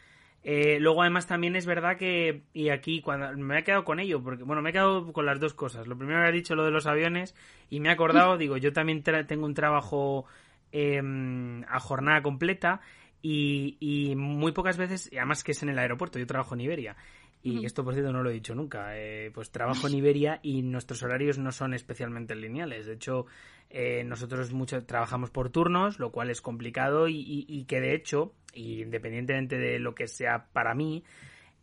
[0.48, 4.22] Eh, luego, además, también es verdad que, y aquí cuando me he quedado con ello,
[4.22, 5.88] porque, bueno, me he quedado con las dos cosas.
[5.88, 7.34] Lo primero que ha dicho lo de los aviones,
[7.68, 10.24] y me he acordado, digo, yo también tengo un trabajo
[10.70, 12.80] em, a jornada completa,
[13.28, 16.96] y, muy pocas veces, además que es en el aeropuerto, yo trabajo en Iberia.
[17.42, 18.98] Y esto, por cierto, no lo he dicho nunca.
[18.98, 22.86] Eh, pues trabajo en Iberia y nuestros horarios no son especialmente lineales.
[22.86, 23.26] De hecho,
[23.70, 29.58] eh, nosotros mucho trabajamos por turnos, lo cual es complicado y, que de hecho, independientemente
[29.58, 31.04] de lo que sea para mí,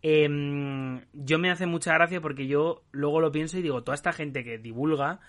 [0.01, 4.13] em, yo me hace mucha gracia porque yo luego lo pienso y digo, toda esta
[4.13, 5.19] gente que divulga,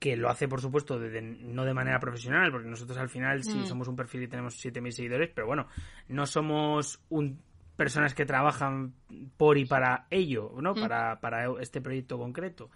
[0.00, 3.66] que lo hace, por supuesto, no de manera profesional, porque nosotros al final sí mm.
[3.66, 5.68] somos un perfil y tenemos 7.000 seguidores, pero bueno,
[6.08, 7.38] no somos un,
[7.76, 8.94] personas que trabajan
[9.36, 10.72] por y para ello, ¿no?
[10.72, 10.80] Mm.
[10.80, 12.70] Para, para este proyecto concreto.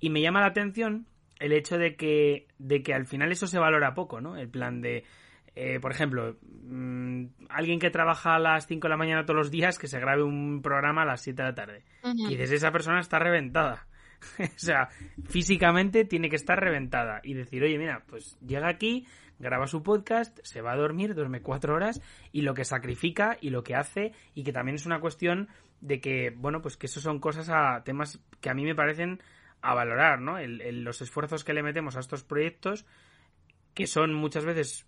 [0.00, 1.06] Y me llama la atención
[1.38, 4.36] el hecho de que, de que al final eso se valora poco, ¿no?
[4.36, 5.04] El plan de,
[5.54, 9.50] eh, por ejemplo, mm, alguien que trabaja a las 5 de la mañana todos los
[9.50, 11.84] días, que se grabe un programa a las 7 de la tarde.
[12.04, 13.86] Y dices, esa persona está reventada.
[14.38, 14.88] o sea,
[15.24, 19.06] físicamente tiene que estar reventada y decir, oye, mira, pues llega aquí,
[19.38, 22.00] graba su podcast, se va a dormir, duerme cuatro horas
[22.32, 25.48] y lo que sacrifica y lo que hace y que también es una cuestión
[25.80, 29.20] de que, bueno, pues que eso son cosas a temas que a mí me parecen
[29.62, 30.36] a valorar, ¿no?
[30.38, 32.86] los esfuerzos que le metemos a estos proyectos
[33.76, 34.86] que son muchas veces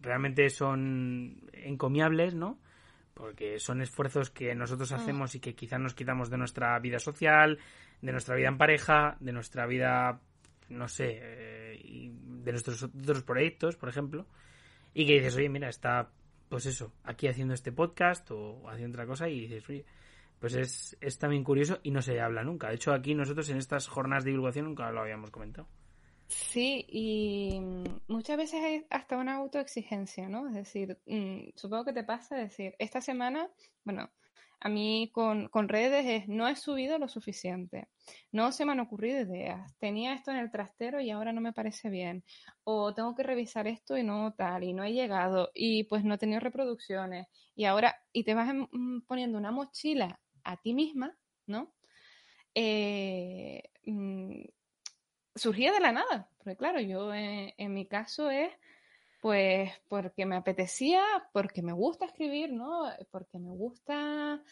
[0.00, 2.58] realmente son encomiables, ¿no?
[3.18, 4.94] Porque son esfuerzos que nosotros mm.
[4.94, 7.58] hacemos y que quizás nos quitamos de nuestra vida social,
[8.00, 10.20] de nuestra vida en pareja, de nuestra vida,
[10.68, 14.26] no sé, eh, de nuestros otros proyectos, por ejemplo,
[14.94, 16.08] y que dices, oye, mira, está,
[16.48, 19.84] pues eso, aquí haciendo este podcast o haciendo otra cosa y dices, oye,
[20.38, 22.68] pues es, es también curioso y no se habla nunca.
[22.68, 25.66] De hecho, aquí nosotros en estas jornadas de divulgación nunca lo habíamos comentado.
[26.28, 27.58] Sí, y
[28.06, 30.46] muchas veces hay hasta una autoexigencia, ¿no?
[30.48, 33.48] Es decir, mm, supongo que te pasa decir, esta semana,
[33.84, 34.10] bueno,
[34.60, 37.88] a mí con, con, redes es, no he subido lo suficiente,
[38.30, 41.52] no se me han ocurrido ideas, tenía esto en el trastero y ahora no me
[41.54, 42.24] parece bien,
[42.64, 46.14] o tengo que revisar esto y no tal, y no he llegado, y pues no
[46.14, 51.16] he tenido reproducciones, y ahora, y te vas mm, poniendo una mochila a ti misma,
[51.46, 51.72] ¿no?
[52.54, 54.42] Eh, mm,
[55.38, 58.50] surgía de la nada, porque claro, yo eh, en, mi caso es
[59.20, 62.84] pues porque me apetecía, porque me gusta escribir, ¿no?
[63.10, 64.42] Porque me gusta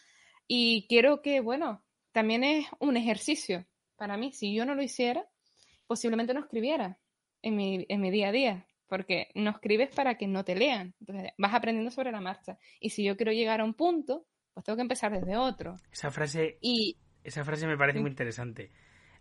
[0.49, 4.33] y quiero que, bueno, también es un ejercicio para mí.
[4.33, 5.27] Si yo no lo hiciera,
[5.87, 6.99] posiblemente no escribiera
[7.43, 10.95] en mi, en mi día a día, porque no escribes para que no te lean.
[11.01, 12.59] Entonces vas aprendiendo sobre la marcha.
[12.81, 15.77] Y si yo quiero llegar a un punto, pues tengo que empezar desde otro.
[15.93, 18.73] Esa frase, y, esa frase me parece muy interesante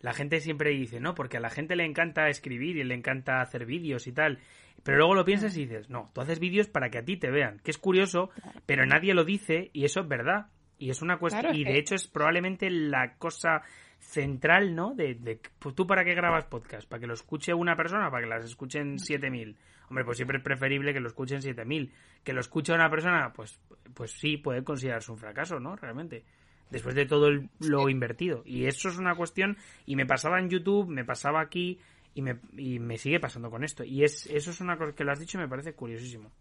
[0.05, 3.41] la gente siempre dice, no, porque a la gente le encanta escribir y le encanta
[3.41, 4.37] hacer vídeos y tal.
[4.83, 7.31] Pero luego lo piensas y dices, no, tú haces vídeos para que a ti te
[7.31, 8.29] vean, que es curioso,
[8.67, 10.45] pero nadie lo dice y eso es verdad.
[10.77, 13.63] Y es una cuestión, y de hecho es probablemente la cosa
[13.97, 14.93] central, ¿no?
[14.93, 18.25] De, de, pues, tú para qué grabas podcast, para que lo escuche una persona, para
[18.25, 19.57] que las escuchen 7000.
[19.89, 21.91] Hombre, pues siempre es preferible que lo escuchen 7000.
[22.23, 23.59] Que lo escuche una persona, pues
[23.95, 25.75] pues sí, puede considerarse un fracaso, ¿no?
[25.75, 26.25] Realmente
[26.69, 28.43] después de todo lo invertido.
[28.45, 31.79] Y eso es una cuestión, y me pasaba en YouTube, me pasaba aquí,
[32.15, 33.83] y me, y me sigue pasando con esto.
[33.83, 36.31] Y es, eso es una cosa que lo has dicho y me parece curiosísimo.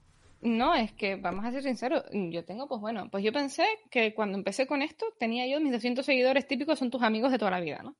[0.40, 4.14] No, es que vamos a ser sinceros, yo tengo, pues bueno, pues yo pensé que
[4.14, 7.50] cuando empecé con esto tenía yo mis 200 seguidores típicos, son tus amigos de toda
[7.50, 7.96] la vida, ¿no?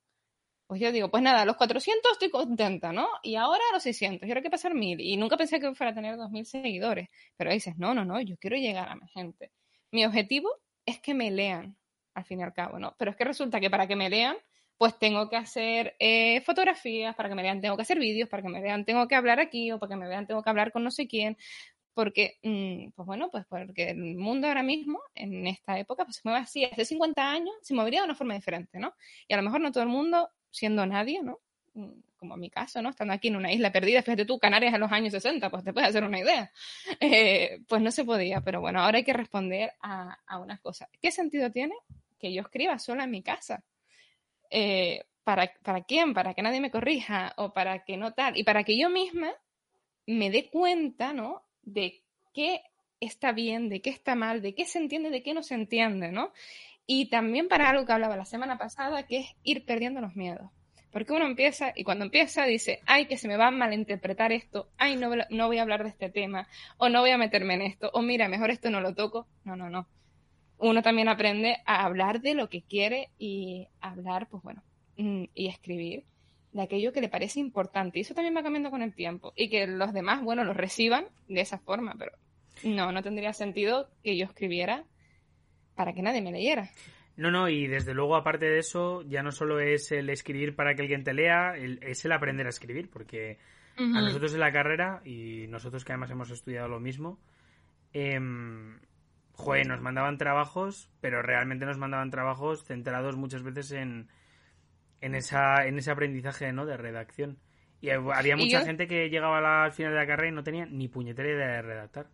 [0.67, 3.07] Pues yo digo, pues nada, los 400 estoy contenta, ¿no?
[3.23, 4.99] Y ahora los 600, y ahora hay que pasar 1000.
[5.01, 7.09] Y nunca pensé que fuera a tener 2000 seguidores.
[7.35, 9.51] Pero dices, no, no, no, yo quiero llegar a mi gente.
[9.91, 10.49] Mi objetivo
[10.85, 11.77] es que me lean
[12.15, 12.95] al fin y al cabo, ¿no?
[12.97, 14.35] Pero es que resulta que para que me lean,
[14.77, 18.41] pues tengo que hacer eh, fotografías, para que me vean tengo que hacer vídeos, para
[18.41, 20.71] que me vean tengo que hablar aquí, o para que me vean tengo que hablar
[20.71, 21.37] con no sé quién,
[21.95, 26.21] porque, mm, pues bueno, pues porque el mundo ahora mismo, en esta época, pues se
[26.25, 26.65] mueve así.
[26.65, 28.93] Hace 50 años se movería de una forma diferente, ¿no?
[29.29, 31.39] Y a lo mejor no todo el mundo, siendo nadie, ¿no?
[31.73, 32.89] Mm, como mi caso, ¿no?
[32.89, 35.71] Estando aquí en una isla perdida, fíjate tú, Canarias en los años 60, pues te
[35.71, 36.51] puedes hacer una idea.
[36.99, 40.89] Eh, pues no se podía, pero bueno, ahora hay que responder a, a unas cosas.
[41.01, 41.75] ¿Qué sentido tiene
[42.25, 43.63] que yo escriba sola en mi casa?
[44.49, 46.15] Eh, ¿para, ¿Para quién?
[46.15, 47.33] ¿Para que nadie me corrija?
[47.37, 48.35] ¿O para que no tal?
[48.35, 49.31] Y para que yo misma
[50.07, 51.43] me dé cuenta, ¿no?
[51.61, 52.01] De
[52.33, 52.63] qué
[52.99, 56.11] está bien, de qué está mal, de qué se entiende, de qué no se entiende,
[56.11, 56.33] ¿no?
[56.87, 60.49] Y también para algo que hablaba la semana pasada, que es ir perdiendo los miedos.
[60.91, 64.69] Porque uno empieza y cuando empieza dice, ay, que se me va a malinterpretar esto,
[64.77, 67.61] ay, no, no voy a hablar de este tema, o no voy a meterme en
[67.61, 69.27] esto, o mira, mejor esto no lo toco.
[69.43, 69.87] No, no, no.
[70.57, 74.63] Uno también aprende a hablar de lo que quiere y hablar, pues bueno,
[74.97, 76.05] mm, y escribir
[76.53, 77.99] de aquello que le parece importante.
[77.99, 79.33] Y eso también va cambiando con el tiempo.
[79.35, 82.13] Y que los demás, bueno, lo reciban de esa forma, pero
[82.63, 84.85] no, no tendría sentido que yo escribiera
[85.75, 86.69] para que nadie me leyera.
[87.17, 90.75] No, no, y desde luego, aparte de eso, ya no solo es el escribir para
[90.75, 93.37] que alguien te lea, es el aprender a escribir, porque
[93.77, 97.19] a nosotros en la carrera, y nosotros que además hemos estudiado lo mismo,
[97.93, 98.19] eh,
[99.35, 104.07] joder, nos mandaban trabajos, pero realmente nos mandaban trabajos centrados muchas veces en,
[105.01, 106.65] en, esa, en ese aprendizaje ¿no?
[106.65, 107.37] de redacción.
[107.81, 110.87] Y había mucha gente que llegaba al final de la carrera y no tenía ni
[110.87, 112.07] puñetera idea de redactar.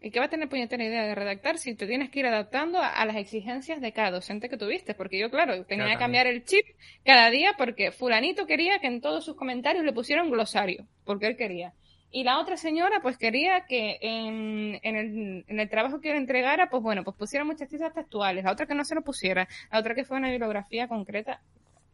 [0.00, 2.80] ¿Y qué va a tener puñetera idea de redactar si te tienes que ir adaptando
[2.80, 4.94] a, las exigencias de cada docente que tuviste?
[4.94, 6.64] Porque yo, claro, tenía que cambiar el chip
[7.04, 11.26] cada día porque fulanito quería que en todos sus comentarios le pusiera un glosario, porque
[11.26, 11.72] él quería.
[12.14, 16.68] Y la otra señora, pues quería que en, el, en el trabajo que le entregara,
[16.68, 19.78] pues bueno, pues pusiera muchas citas textuales, la otra que no se lo pusiera, la
[19.78, 21.40] otra que fue una bibliografía concreta,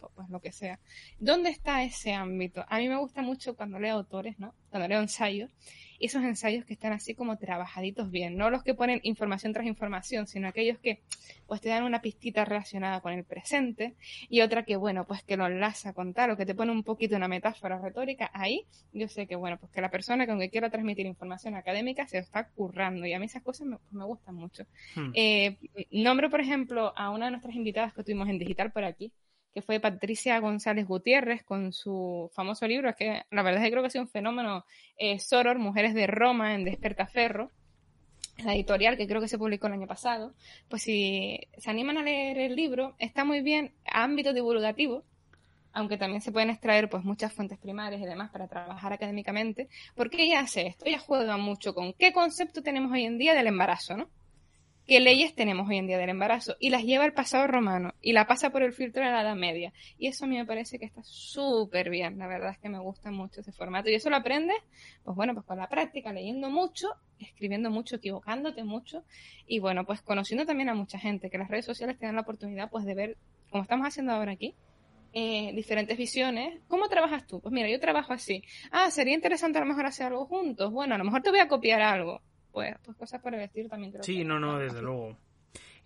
[0.01, 0.81] pues, pues lo que sea.
[1.21, 2.65] ¿Dónde está ese ámbito?
[2.69, 4.55] A mí me gusta mucho cuando leo autores, ¿no?
[4.71, 5.53] Cuando leo ensayos,
[6.01, 10.27] esos ensayos que están así como trabajaditos bien, no los que ponen información tras información,
[10.27, 11.01] sino aquellos que
[11.47, 13.95] pues te dan una pistita relacionada con el presente
[14.29, 16.83] y otra que bueno, pues que lo enlaza con tal o que te pone un
[16.83, 20.51] poquito una metáfora retórica, ahí yo sé que bueno, pues que la persona con que
[20.51, 23.93] quiera transmitir información académica se lo está currando y a mí esas cosas me, pues,
[23.93, 24.65] me gustan mucho.
[24.95, 25.11] Hmm.
[25.15, 25.57] Eh,
[25.91, 29.13] nombro, por ejemplo, a una de nuestras invitadas que tuvimos en digital por aquí,
[29.59, 33.71] que fue Patricia González Gutiérrez con su famoso libro, es que la verdad es que
[33.73, 34.65] creo que ha sido un fenómeno,
[34.97, 37.51] eh, Soror, Mujeres de Roma en Despertaferro,
[38.45, 40.33] la editorial que creo que se publicó el año pasado,
[40.69, 45.03] pues si se animan a leer el libro, está muy bien a ámbito divulgativo,
[45.73, 50.23] aunque también se pueden extraer pues muchas fuentes primarias y demás para trabajar académicamente, porque
[50.23, 53.97] ella hace esto, ella juega mucho con qué concepto tenemos hoy en día del embarazo,
[53.97, 54.09] ¿no?
[54.89, 58.15] Qué leyes tenemos hoy en día del embarazo y las lleva al pasado romano y
[58.15, 59.71] la pasa por el filtro de la Edad Media.
[59.99, 62.79] Y eso a mí me parece que está súper bien, la verdad es que me
[62.79, 63.91] gusta mucho ese formato.
[63.91, 64.57] Y eso lo aprendes,
[65.05, 69.05] pues bueno, pues con la práctica, leyendo mucho, escribiendo mucho, equivocándote mucho
[69.47, 72.23] y bueno, pues conociendo también a mucha gente, que las redes sociales te dan la
[72.23, 73.17] oportunidad pues de ver,
[73.51, 74.55] como estamos haciendo ahora aquí,
[75.13, 76.63] eh, diferentes visiones.
[76.67, 77.41] ¿Cómo trabajas tú?
[77.41, 78.43] Pues mira, yo trabajo así.
[78.71, 80.73] Ah, sería interesante a lo mejor hacer algo juntos.
[80.73, 82.23] Bueno, a lo mejor te voy a copiar algo
[82.59, 84.03] pues, pues cosas por el estilo también creo.
[84.03, 85.17] Sí, no, no, desde luego.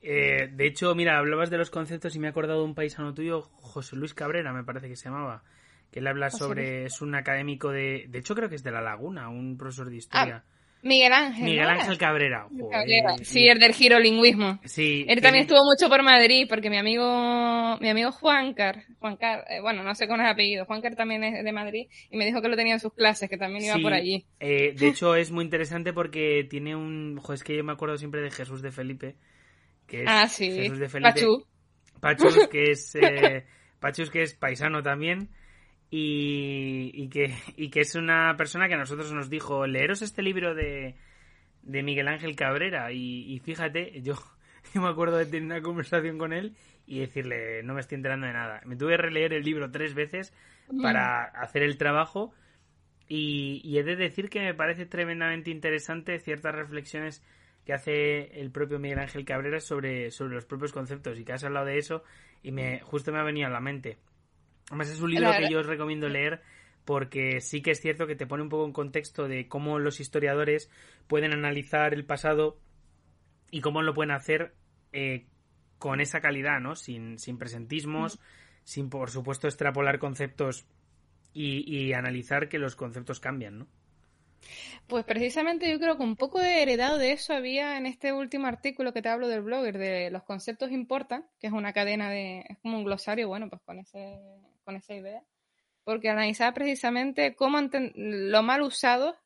[0.00, 3.14] Eh, de hecho, mira, hablabas de los conceptos y me he acordado de un paisano
[3.14, 5.44] tuyo, José Luis Cabrera, me parece que se llamaba,
[5.90, 8.80] que él habla sobre, es un académico de, de hecho creo que es de La
[8.80, 10.44] Laguna, un profesor de historia.
[10.44, 10.52] Ah,
[10.82, 11.44] Miguel Ángel.
[11.44, 12.48] Miguel Ángel Cabrera.
[13.22, 14.58] Sí, el del girolingüismo.
[14.64, 15.04] Sí.
[15.08, 19.84] Él también estuvo mucho por Madrid porque mi amigo, mi amigo Juancar, Juancar, eh, bueno,
[19.84, 22.48] no sé cómo es el apellido, Juancar también es de Madrid y me dijo que
[22.48, 24.26] lo tenía en sus clases, que también iba por allí.
[24.40, 27.96] Eh, de hecho es muy interesante porque tiene un, jo, es que yo me acuerdo
[27.96, 29.14] siempre de Jesús de Felipe,
[29.86, 30.50] que es ah, sí.
[30.50, 31.12] Jesús de Felipe.
[31.12, 31.46] Pachu.
[32.00, 33.46] Pachus, que es, eh,
[33.78, 35.28] Pachus, que es paisano también
[35.94, 40.54] y, que, y que es una persona que a nosotros nos dijo, leeros este libro
[40.54, 40.94] de,
[41.60, 44.14] de Miguel Ángel Cabrera y, fíjate, yo,
[44.74, 48.26] yo me acuerdo de tener una conversación con él y decirle, no me estoy enterando
[48.26, 48.62] de nada.
[48.64, 50.32] Me tuve que releer el libro tres veces
[50.80, 52.32] para hacer el trabajo
[53.06, 57.22] y, y, he de decir que me parece tremendamente interesante ciertas reflexiones
[57.66, 61.44] que hace el propio Miguel Ángel Cabrera sobre, sobre los propios conceptos y que has
[61.44, 62.02] hablado de eso
[62.42, 63.98] y me justo me ha venido a la mente.
[64.72, 66.40] Además es un libro que yo os recomiendo leer
[66.86, 70.00] porque sí que es cierto que te pone un poco en contexto de cómo los
[70.00, 70.70] historiadores
[71.08, 72.56] pueden analizar el pasado
[73.50, 74.54] y cómo lo pueden hacer
[74.94, 75.26] eh,
[75.78, 76.74] con esa calidad, ¿no?
[76.74, 78.18] Sin, sin presentismos,
[78.64, 80.64] sin por supuesto extrapolar conceptos
[81.34, 83.66] y, y, analizar que los conceptos cambian, ¿no?
[84.86, 88.46] Pues precisamente yo creo que un poco de heredado de eso había en este último
[88.46, 92.46] artículo que te hablo del blogger, de los conceptos importan, que es una cadena de,
[92.48, 94.18] es como un glosario, bueno, pues con ese
[94.62, 95.22] con esa idea,
[95.84, 97.58] porque analizaba precisamente cómo
[97.94, 99.16] lo mal usado,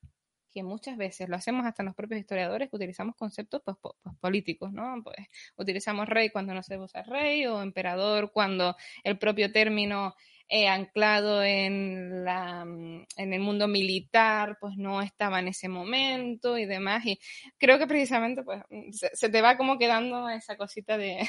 [0.52, 4.72] que muchas veces lo hacemos hasta los propios historiadores, que utilizamos conceptos pues, pues, políticos,
[4.72, 5.02] ¿no?
[5.04, 5.16] Pues
[5.56, 8.74] utilizamos rey cuando no se usa rey, o emperador cuando
[9.04, 10.14] el propio término
[10.48, 16.66] eh, anclado en, la, en el mundo militar, pues no estaba en ese momento y
[16.66, 17.04] demás.
[17.04, 17.18] Y
[17.58, 18.62] creo que precisamente pues
[18.92, 21.28] se, te va como quedando esa cosita de,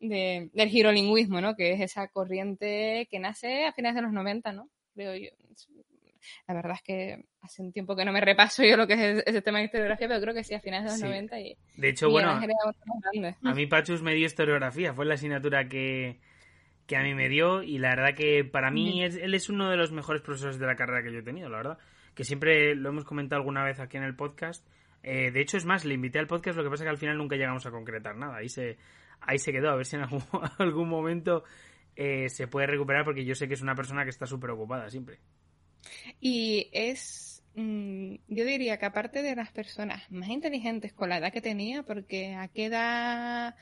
[0.00, 1.54] de, del girolingüismo, ¿no?
[1.54, 4.68] Que es esa corriente que nace a finales de los 90, ¿no?
[4.94, 5.30] Creo yo.
[6.46, 9.22] La verdad es que hace un tiempo que no me repaso yo lo que es
[9.26, 11.40] ese tema de historiografía, pero creo que sí, a finales de los 90.
[11.40, 16.18] Y, de hecho, bueno, a mí Pachus me dio historiografía, fue la asignatura que,
[16.86, 19.70] que a mí me dio y la verdad que para mí es, él es uno
[19.70, 21.78] de los mejores profesores de la carrera que yo he tenido, la verdad.
[22.14, 24.66] Que siempre lo hemos comentado alguna vez aquí en el podcast.
[25.04, 26.98] Eh, de hecho, es más, le invité al podcast, lo que pasa es que al
[26.98, 28.38] final nunca llegamos a concretar nada.
[28.38, 28.76] Ahí se,
[29.20, 30.22] ahí se quedó, a ver si en algún,
[30.58, 31.44] algún momento
[31.96, 34.88] eh, se puede recuperar porque yo sé que es una persona que está súper ocupada
[34.88, 35.18] siempre.
[36.20, 41.32] Y es, mm, yo diría que aparte de las personas más inteligentes con la edad
[41.32, 43.56] que tenía, porque a qué edad,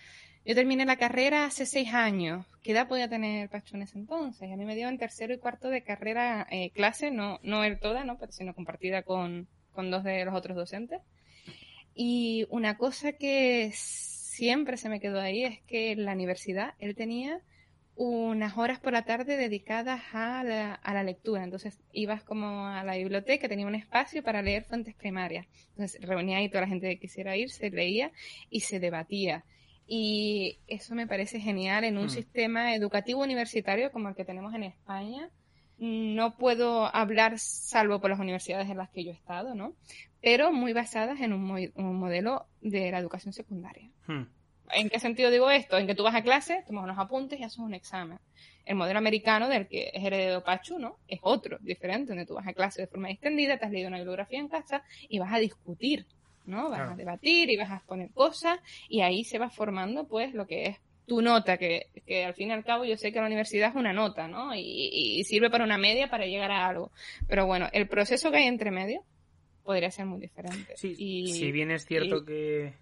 [0.45, 4.53] yo terminé la carrera hace seis años, ¿qué edad podía tener Pacho en ese entonces?
[4.53, 7.79] A mí me dio en tercero y cuarto de carrera eh, clase, no, no él
[7.81, 8.19] toda, ¿no?
[8.19, 11.01] Pero sino compartida con, con dos de los otros docentes.
[11.95, 13.73] Y una cosa que
[14.37, 17.41] siempre se me quedó ahí es que en la universidad él tenía
[17.95, 21.43] unas horas por la tarde dedicadas a la, a la lectura.
[21.43, 25.47] Entonces ibas como a la biblioteca, tenía un espacio para leer fuentes primarias.
[25.71, 28.13] Entonces reunía ahí toda la gente que quisiera ir, se leía
[28.51, 29.45] y se debatía.
[29.87, 32.11] Y eso me parece genial en un hmm.
[32.11, 35.31] sistema educativo universitario como el que tenemos en España.
[35.79, 39.75] No puedo hablar salvo por las universidades en las que yo he estado, ¿no?
[40.23, 43.91] Pero muy basadas en un, un modelo de la educación secundaria.
[44.07, 44.25] Hmm.
[44.73, 45.79] ¿En qué sentido digo esto?
[45.79, 48.19] En que tú vas a clase, tomas unos apuntes y haces un examen.
[48.65, 50.97] El modelo americano del que es heredero Pachu, ¿no?
[51.07, 53.99] Es otro, diferente, donde tú vas a clase de forma extendida, te has leído una
[53.99, 56.07] bibliografía en casa y vas a discutir,
[56.47, 56.69] ¿no?
[56.69, 58.59] Vas a debatir y vas a exponer cosas
[58.89, 62.49] y ahí se va formando, pues, lo que es tu nota, que, que al fin
[62.49, 64.55] y al cabo yo sé que la universidad es una nota, ¿no?
[64.55, 66.91] Y, sirve para una media para llegar a algo.
[67.29, 69.03] Pero bueno, el proceso que hay entre medio
[69.65, 70.77] podría ser muy diferente.
[70.77, 72.75] Sí, y, si bien es cierto que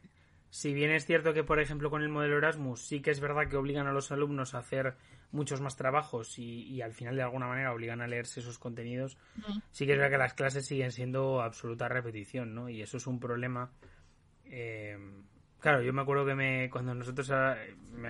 [0.50, 3.48] si bien es cierto que, por ejemplo, con el modelo Erasmus sí que es verdad
[3.48, 4.94] que obligan a los alumnos a hacer
[5.32, 9.18] muchos más trabajos y, al final de alguna manera obligan a leerse esos contenidos,
[9.72, 12.68] sí que es verdad que las clases siguen siendo absoluta repetición, ¿no?
[12.68, 13.72] Y eso es un problema.
[14.44, 14.96] Eh,
[15.64, 17.56] claro, yo me acuerdo que me, cuando nosotros, ah,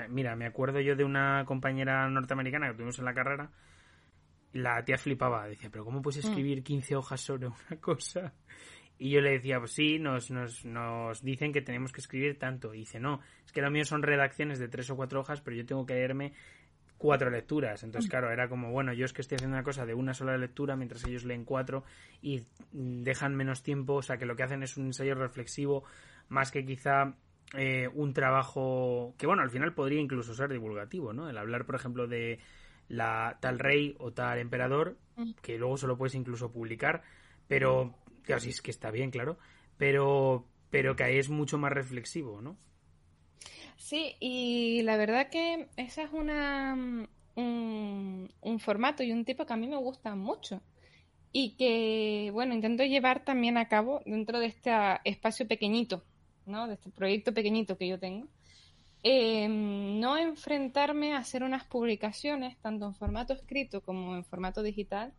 [0.08, 3.48] mira, me acuerdo yo de una compañera norteamericana que tuvimos en la carrera,
[4.54, 6.28] la tía flipaba, decía, pero ¿cómo puedes mm.
[6.28, 8.34] escribir 15 hojas sobre una cosa?
[8.98, 12.74] Y yo le decía, pues sí, nos, nos, nos dicen que tenemos que escribir tanto.
[12.74, 15.56] Y dice, no, es que lo mío son redacciones de tres o cuatro hojas, pero
[15.56, 16.32] yo tengo que leerme
[16.98, 17.84] cuatro lecturas.
[17.84, 20.36] Entonces, claro, era como, bueno, yo es que estoy haciendo una cosa de una sola
[20.36, 21.84] lectura mientras ellos leen cuatro
[22.20, 25.84] y dejan menos tiempo, o sea, que lo que hacen es un ensayo reflexivo
[26.28, 27.14] más que quizá
[27.56, 31.28] eh, un trabajo que, bueno, al final podría incluso ser divulgativo, ¿no?
[31.28, 32.40] El hablar, por ejemplo, de
[32.88, 35.32] la tal rey o tal emperador, mm.
[35.42, 37.02] que luego solo puedes incluso publicar,
[37.48, 37.94] pero
[38.24, 39.38] que así es que está bien, claro,
[39.76, 42.56] pero, pero que ahí es mucho más reflexivo, ¿no?
[43.76, 46.74] Sí, y la verdad que esa es una,
[47.34, 50.62] un, un formato y un tipo que a mí me gusta mucho
[51.32, 54.70] y que, bueno, intento llevar también a cabo dentro de este
[55.04, 56.04] espacio pequeñito,
[56.46, 56.66] ¿no?
[56.66, 58.28] De este proyecto pequeñito que yo tengo.
[59.02, 65.12] Eh, no enfrentarme a hacer unas publicaciones, tanto en formato escrito como en formato digital,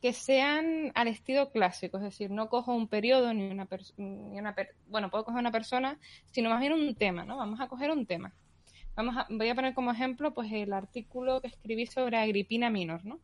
[0.00, 4.54] que sean al estilo clásico, es decir, no cojo un periodo ni una, ni una
[4.88, 5.98] bueno, puedo coger una persona,
[6.32, 7.36] sino más bien un tema, ¿no?
[7.36, 8.32] Vamos a coger un tema.
[8.94, 13.20] Vamos voy a poner como ejemplo pues el artículo que escribí sobre Agripina Minor, ¿no?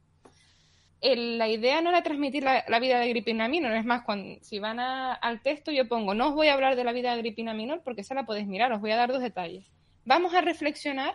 [1.00, 4.80] La idea no era transmitir la, vida de Agripina Minor, es más, cuando, si van
[4.80, 7.82] al texto yo pongo, no os voy a hablar de la vida de Agripina Minor
[7.84, 9.64] porque esa la podéis mirar, os voy a dar dos detalles.
[10.04, 11.14] Vamos a reflexionar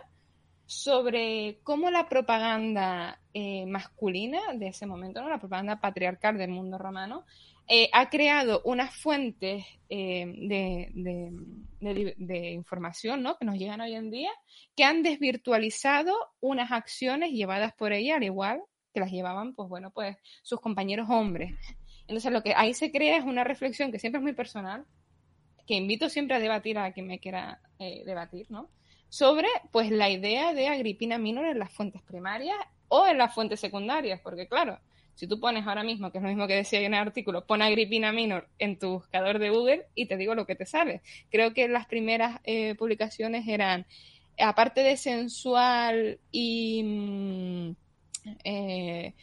[0.66, 5.28] sobre cómo la propaganda eh, masculina de ese momento, ¿no?
[5.28, 7.24] la propaganda patriarcal del mundo romano,
[7.66, 10.90] eh, ha creado unas fuentes eh, de,
[11.80, 13.36] de, información ¿no?
[13.38, 14.30] que nos llegan hoy en día
[14.76, 18.62] que han desvirtualizado unas acciones llevadas por ella al igual
[18.94, 21.52] que las llevaban pues bueno pues sus compañeros hombres
[22.02, 24.86] entonces lo que ahí se crea es una reflexión que siempre es muy personal
[25.66, 28.70] que invito siempre a debatir a quien me quiera debatir no
[29.14, 32.56] sobre pues la idea de Agripina Minor en las fuentes primarias
[32.88, 34.80] o en las fuentes secundarias, porque claro,
[35.14, 37.62] si tú pones ahora mismo, que es lo mismo que decía en el artículo, pon
[37.62, 41.02] Agripina Minor en tu buscador de Google y te digo lo que te sale.
[41.30, 43.86] Creo que las primeras eh, publicaciones eran,
[44.36, 47.76] aparte de sensual y mm,
[48.44, 49.14] eh,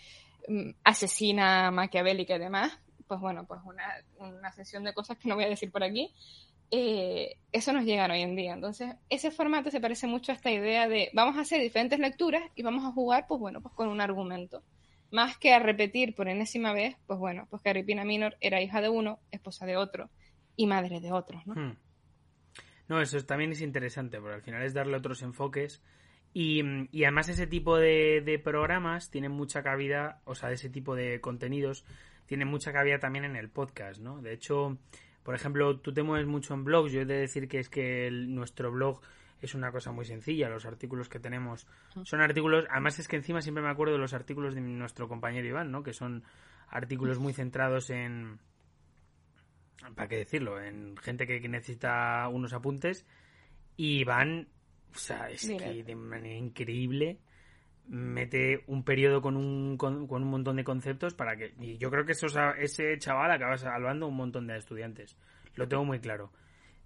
[0.48, 3.84] mm, asesina maquiavélica y demás, pues bueno, pues una,
[4.18, 6.14] una sesión de cosas que no voy a decir por aquí,
[6.74, 8.54] eh, eso nos llega hoy en día.
[8.54, 12.42] Entonces, ese formato se parece mucho a esta idea de vamos a hacer diferentes lecturas
[12.56, 14.64] y vamos a jugar, pues bueno, pues con un argumento.
[15.12, 18.80] Más que a repetir por enésima vez, pues bueno, pues que Agripina Minor era hija
[18.80, 20.10] de uno, esposa de otro
[20.56, 21.56] y madre de otros, ¿no?
[21.56, 21.78] Hmm.
[22.88, 25.82] No, eso también es interesante, porque al final es darle otros enfoques.
[26.34, 26.62] Y,
[26.92, 31.20] y además ese tipo de, de, programas tienen mucha cabida, o sea, ese tipo de
[31.20, 31.84] contenidos
[32.26, 34.22] tienen mucha cabida también en el podcast, ¿no?
[34.22, 34.78] De hecho,
[35.24, 38.10] por ejemplo, tú te mueves mucho en blogs, yo he de decir que es que
[38.12, 39.02] nuestro blog
[39.42, 41.68] es una cosa muy sencilla, los artículos que tenemos
[42.04, 45.48] son artículos, además es que encima siempre me acuerdo de los artículos de nuestro compañero
[45.48, 45.84] Iván, ¿no?
[45.84, 46.24] Que son
[46.70, 48.40] artículos muy centrados en,
[49.96, 50.62] ¿para qué decirlo?
[50.62, 53.06] En gente que, necesita unos apuntes
[53.76, 54.48] y van,
[54.94, 57.20] o sea, es que de manera increíble
[57.88, 61.54] mete un periodo con un, con, un montón de conceptos para que...
[61.60, 62.28] Y yo creo que eso,
[62.58, 65.18] ese chaval acaba salvando un montón de estudiantes.
[65.56, 66.32] Lo tengo muy claro.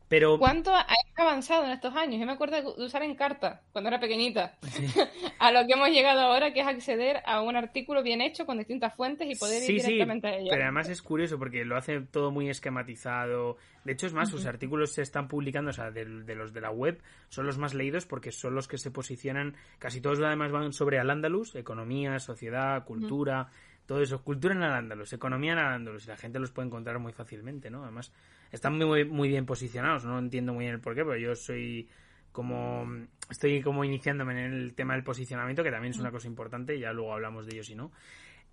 [0.07, 0.37] Pero...
[0.37, 0.85] ¿Cuánto ha
[1.17, 2.19] avanzado en estos años?
[2.19, 4.57] Yo me acuerdo de usar en carta cuando era pequeñita.
[5.39, 8.57] a lo que hemos llegado ahora, que es acceder a un artículo bien hecho con
[8.57, 10.49] distintas fuentes y poder ir directamente a ello.
[10.49, 13.57] Pero además es curioso porque lo hace todo muy esquematizado.
[13.83, 16.71] De hecho, es más, sus artículos se están publicando, o sea, de, los de la
[16.71, 19.55] web, son los más leídos porque son los que se posicionan.
[19.79, 23.49] Casi todos además van sobre Al-Ándalus, economía, sociedad, cultura.
[23.85, 27.13] Todo eso, cultura en Al-Ándalus, economía en Al-Ándalus, y la gente los puede encontrar muy
[27.13, 27.83] fácilmente, ¿no?
[27.83, 28.11] Además,
[28.51, 31.87] están muy, muy bien posicionados, no entiendo muy bien el porqué, pero yo soy
[32.31, 32.85] como
[33.29, 36.91] estoy como iniciándome en el tema del posicionamiento, que también es una cosa importante, ya
[36.91, 37.91] luego hablamos de ello si no.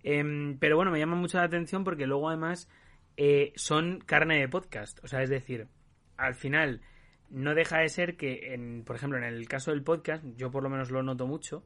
[0.03, 2.69] Em, pero bueno, me llama mucho la atención porque luego además
[3.17, 5.67] eh, son carne de podcast, o sea, es decir,
[6.17, 6.81] al final
[7.29, 10.63] no deja de ser que, en, por ejemplo, en el caso del podcast, yo por
[10.63, 11.65] lo menos lo noto mucho,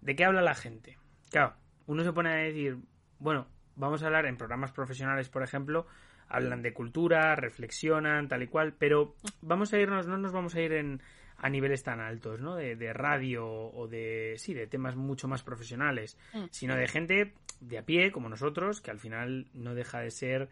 [0.00, 0.98] ¿de qué habla la gente?
[1.30, 1.54] Claro,
[1.86, 2.78] uno se pone a decir,
[3.22, 3.46] bueno,
[3.76, 5.86] vamos a hablar en programas profesionales, por ejemplo,
[6.28, 10.60] hablan de cultura, reflexionan, tal y cual, pero vamos a irnos, no nos vamos a
[10.60, 11.00] ir en,
[11.36, 12.56] a niveles tan altos, ¿no?
[12.56, 16.44] De, de radio o de, sí, de temas mucho más profesionales, mm.
[16.50, 20.48] sino de gente de a pie, como nosotros, que al final no deja de ser,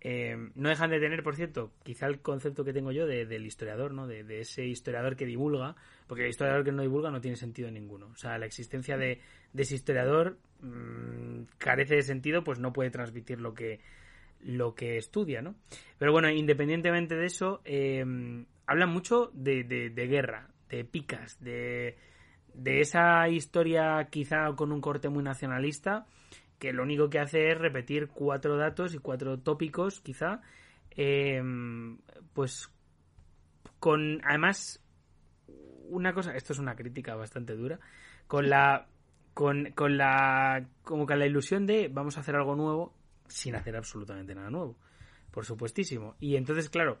[0.00, 3.46] eh, no dejan de tener, por cierto, quizá el concepto que tengo yo de, del
[3.46, 4.06] historiador, ¿no?
[4.06, 5.74] De, ese historiador que divulga,
[6.06, 8.06] porque el historiador que no divulga no tiene sentido ninguno.
[8.06, 9.20] O sea, la existencia de,
[9.56, 13.80] ese historiador mmm, carece de sentido, pues no puede transmitir lo que
[14.40, 15.56] lo que estudia, ¿no?
[15.98, 18.04] Pero bueno, independientemente de eso, eh,
[18.66, 21.96] hablan mucho de, de, guerra, de picas, de,
[22.54, 26.06] de esa historia quizá con un corte muy nacionalista,
[26.58, 30.42] que lo único que hace es repetir cuatro datos y cuatro tópicos, quizá,
[30.90, 31.42] eh,
[32.32, 32.70] pues
[33.78, 34.82] con, además,
[35.88, 37.78] una cosa, esto es una crítica bastante dura,
[38.26, 38.86] con la
[39.34, 42.92] con, con la como con la ilusión de vamos a hacer algo nuevo
[43.28, 44.76] sin hacer absolutamente nada nuevo.
[45.30, 46.16] Por supuestísimo.
[46.18, 46.98] Y entonces, claro,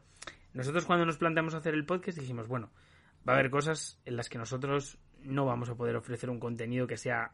[0.52, 2.70] nosotros cuando nos planteamos hacer el podcast dijimos, bueno,
[3.28, 6.86] va a haber cosas en las que nosotros no vamos a poder ofrecer un contenido
[6.86, 7.32] que sea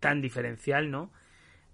[0.00, 1.12] tan diferencial, ¿no?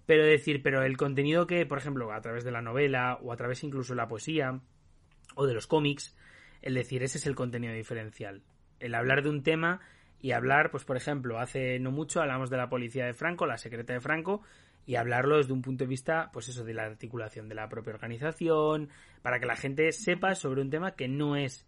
[0.04, 3.36] Pero decir, pero el contenido que, por ejemplo, a través de la novela o a
[3.36, 4.60] través incluso de la poesía
[5.34, 6.16] o de los cómics,
[6.62, 8.42] el decir, ese es el contenido diferencial.
[8.78, 9.80] El hablar de un tema
[10.20, 13.58] y hablar, pues por ejemplo, hace no mucho hablamos de la policía de Franco, la
[13.58, 14.42] secreta de Franco,
[14.86, 17.94] y hablarlo desde un punto de vista, pues eso, de la articulación de la propia
[17.94, 18.88] organización,
[19.22, 21.66] para que la gente sepa sobre un tema que no es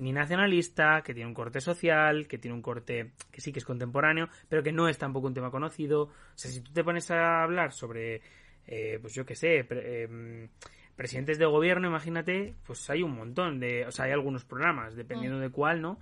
[0.00, 3.64] ni nacionalista, que tiene un corte social, que tiene un corte que sí que es
[3.64, 6.04] contemporáneo, pero que no es tampoco un tema conocido.
[6.04, 8.22] O sea, si tú te pones a hablar sobre,
[8.66, 10.48] eh, pues yo qué sé, em,
[10.96, 15.38] presidentes de gobierno, imagínate, pues hay un montón de, o sea, hay algunos programas, dependiendo
[15.38, 15.42] mm.
[15.42, 15.98] de cuál, ¿no?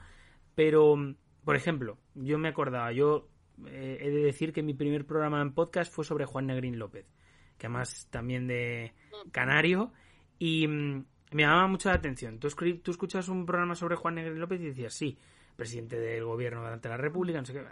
[0.54, 0.96] Pero,
[1.44, 3.28] por ejemplo, yo me acordaba, yo
[3.66, 7.06] eh, he de decir que mi primer programa en podcast fue sobre Juan Negrín López,
[7.58, 8.92] que además también de
[9.32, 9.92] Canario,
[10.38, 12.38] y mm, me llamaba mucho la atención.
[12.38, 15.18] Tú, escuchas un programa sobre Juan Negrín López y decías, sí,
[15.56, 17.64] presidente del gobierno de la República, no sé qué,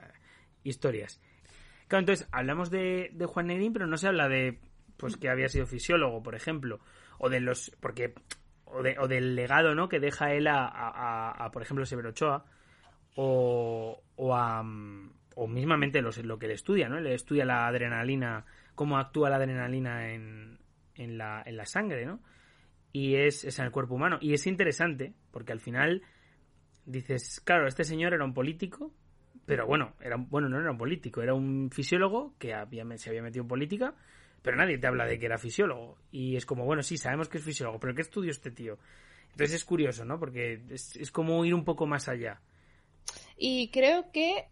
[0.64, 1.20] historias.
[1.88, 4.58] Claro, entonces hablamos de, de Juan Negrín, pero no se habla de
[4.96, 6.80] pues que había sido fisiólogo, por ejemplo,
[7.18, 8.14] o de los porque
[8.64, 9.88] o, de, o del legado, ¿no?
[9.88, 12.44] Que deja él a, a, por ejemplo, Severo Ochoa
[13.14, 14.64] o, o a
[15.38, 16.98] o mismamente lo que le estudia, ¿no?
[16.98, 20.58] Le estudia la adrenalina, cómo actúa la adrenalina en,
[20.94, 22.20] en, la, en la sangre, ¿no?
[22.96, 24.16] Y es, en el cuerpo humano.
[24.22, 26.00] Y es interesante, porque al final
[26.86, 28.90] dices, claro, este señor era un político,
[29.44, 33.20] pero bueno, era bueno, no era un político, era un fisiólogo que había, se había
[33.20, 33.94] metido en política,
[34.40, 35.98] pero nadie te habla de que era fisiólogo.
[36.10, 38.78] Y es como, bueno, sí, sabemos que es fisiólogo, pero ¿qué estudió este tío?
[39.32, 40.18] Entonces es curioso, ¿no?
[40.18, 42.40] Porque es, es como ir un poco más allá.
[43.36, 44.46] Y creo que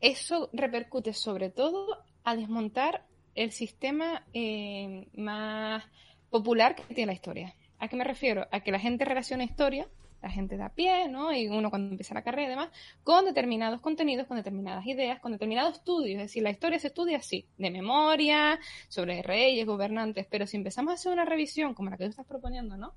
[0.00, 5.84] eso repercute sobre todo a desmontar el sistema eh, más
[6.30, 7.54] popular que tiene la historia.
[7.80, 8.46] ¿A qué me refiero?
[8.52, 9.88] A que la gente relaciona historia
[10.22, 11.32] la gente de a pie, ¿no?
[11.32, 12.68] Y uno cuando empieza la carrera y demás,
[13.04, 16.18] con determinados contenidos, con determinadas ideas, con determinados estudios.
[16.18, 18.58] Es decir, la historia se estudia así, de memoria,
[18.88, 22.26] sobre reyes, gobernantes, pero si empezamos a hacer una revisión, como la que tú estás
[22.26, 22.92] proponiendo, ¿no?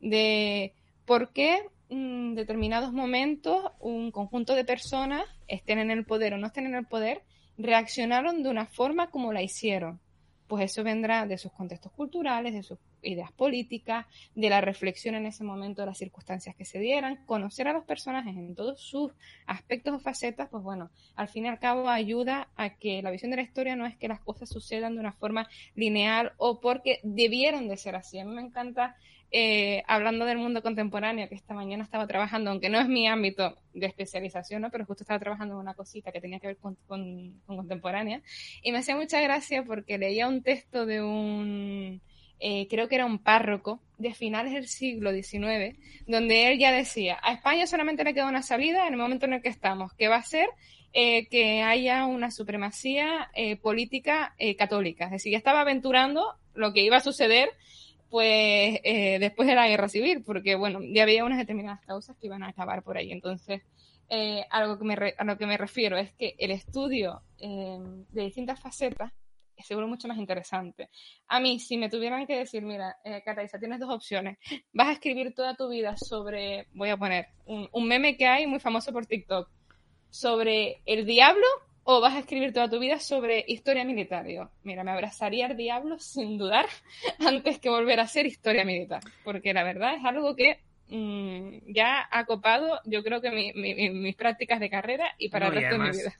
[0.00, 0.74] De
[1.04, 6.38] por qué en mm, determinados momentos un conjunto de personas, estén en el poder o
[6.38, 7.22] no estén en el poder,
[7.58, 10.00] reaccionaron de una forma como la hicieron.
[10.48, 15.26] Pues eso vendrá de sus contextos culturales, de sus ideas políticas, de la reflexión en
[15.26, 19.12] ese momento de las circunstancias que se dieran, conocer a los personajes en todos sus
[19.46, 23.30] aspectos o facetas, pues bueno, al fin y al cabo ayuda a que la visión
[23.30, 27.00] de la historia no es que las cosas sucedan de una forma lineal o porque
[27.02, 28.18] debieron de ser así.
[28.18, 28.96] A mí me encanta
[29.32, 33.58] eh, hablando del mundo contemporáneo, que esta mañana estaba trabajando, aunque no es mi ámbito
[33.74, 34.70] de especialización, ¿no?
[34.70, 38.22] pero justo estaba trabajando en una cosita que tenía que ver con, con contemporánea,
[38.62, 42.00] y me hacía mucha gracia porque leía un texto de un
[42.38, 45.76] eh, creo que era un párroco de finales del siglo XIX,
[46.06, 49.34] donde él ya decía, a España solamente le queda una salida en el momento en
[49.34, 50.48] el que estamos, que va a ser
[50.92, 55.06] eh, que haya una supremacía eh, política católica.
[55.06, 57.50] Es decir, ya estaba aventurando lo que iba a suceder
[58.08, 58.80] pues
[59.20, 62.48] después de la guerra civil, porque bueno, ya había unas determinadas causas que iban a
[62.48, 63.10] acabar por ahí.
[63.10, 63.62] Entonces,
[64.50, 69.12] algo que me a lo que me refiero es que el estudio de distintas facetas
[69.64, 70.90] seguro mucho más interesante.
[71.28, 73.22] A mí, si me tuvieran que decir, mira, eh,
[73.58, 74.38] tienes dos opciones.
[74.72, 78.60] Vas a escribir toda tu vida sobre, voy a poner, un, meme que hay muy
[78.60, 79.48] famoso por TikTok,
[80.10, 81.46] sobre el diablo
[81.84, 84.24] o vas a escribir toda tu vida sobre historia militar.
[84.24, 86.66] Digo, mira, me abrazaría al diablo sin dudar
[87.20, 92.08] antes que volver a hacer historia militar, porque la verdad es algo que mm, ya
[92.10, 95.90] ha copado, yo creo que mis prácticas de carrera y para el resto de mi
[95.90, 96.18] vida.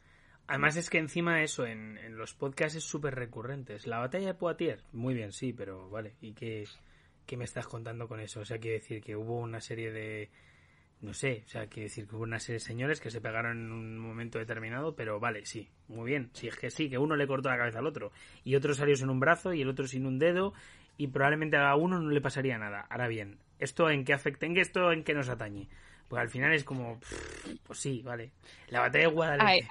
[0.49, 3.77] Además es que encima eso en, los podcasts es súper recurrente.
[3.85, 6.15] La batalla de Poitiers, muy bien, sí, pero vale.
[6.21, 6.65] ¿Y qué,
[7.27, 8.41] qué me estás contando con eso?
[8.41, 10.31] O sea, quiere decir que hubo una serie de...
[11.01, 13.59] No sé, o sea, quiere decir que hubo una serie de señores que se pegaron
[13.59, 16.31] en un momento determinado, pero vale, sí, muy bien.
[16.33, 18.13] Si es que sí, que uno le cortó la cabeza al otro.
[18.45, 20.55] Y otro salió sin un brazo y el otro sin un dedo
[20.97, 22.87] y probablemente a uno no le pasaría nada.
[22.89, 24.47] Ahora bien, ¿esto en qué afecta?
[24.47, 25.69] ¿En esto en qué nos atañe?
[26.09, 26.99] Pues al final es como,
[27.65, 28.31] pues sí, vale.
[28.69, 29.69] La batalla de Guadalajara...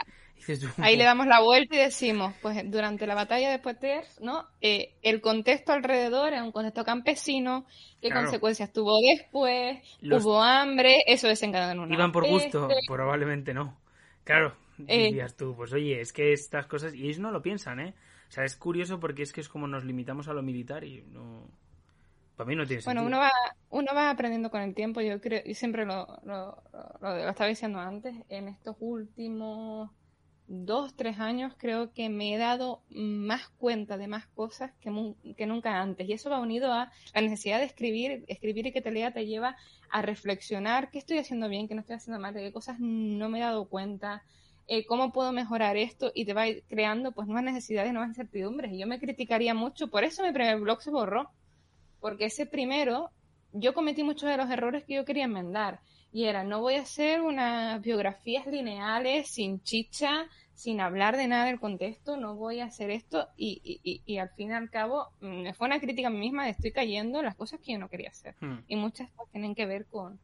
[0.77, 4.47] Ahí le damos la vuelta y decimos, pues durante la batalla de Poitiers, ¿no?
[4.61, 7.65] Eh, el contexto alrededor era un contexto campesino,
[8.01, 13.77] qué consecuencias tuvo después, hubo hambre, eso desencadenó en una Iban por gusto, probablemente no.
[14.23, 14.55] Claro,
[14.88, 17.93] eh, dirías tú, pues oye, es que estas cosas, y ellos no lo piensan, ¿eh?
[18.27, 21.03] O sea, es curioso porque es que es como nos limitamos a lo militar y
[21.03, 21.47] no...
[22.36, 23.03] Para mí no tiene sentido.
[23.03, 23.31] Bueno, uno va,
[23.69, 26.61] uno va aprendiendo con el tiempo, yo creo, y siempre lo, lo,
[27.01, 29.89] lo estaba diciendo antes, en estos últimos
[30.47, 35.81] dos, tres años creo que me he dado más cuenta de más cosas que, nunca
[35.81, 36.07] antes.
[36.07, 39.25] Y eso va unido a la necesidad de escribir, escribir y que te lea te
[39.25, 39.55] lleva
[39.89, 43.29] a reflexionar qué estoy haciendo bien, qué no estoy haciendo mal, de qué cosas no
[43.29, 44.23] me he dado cuenta,
[44.67, 48.71] eh, cómo puedo mejorar esto y te va creando pues nuevas necesidades, nuevas incertidumbres.
[48.71, 51.29] Y yo me criticaría mucho, por eso mi primer blog se borró,
[51.99, 53.09] porque ese primero
[53.51, 55.79] yo cometí muchos de los errores que yo quería enmendar
[56.16, 61.47] y era, no voy a hacer unas biografías lineales sin chicha, sin hablar de nada
[61.47, 65.09] del contexto, no voy a hacer esto y, y, y, al fin y al cabo
[65.20, 67.74] mm, me fue una crítica a mí misma de estoy cayendo en las cosas que
[67.74, 68.34] yo no quería hacer.
[68.39, 68.59] Hmm.
[68.66, 70.18] Y muchas cosas tienen que ver con,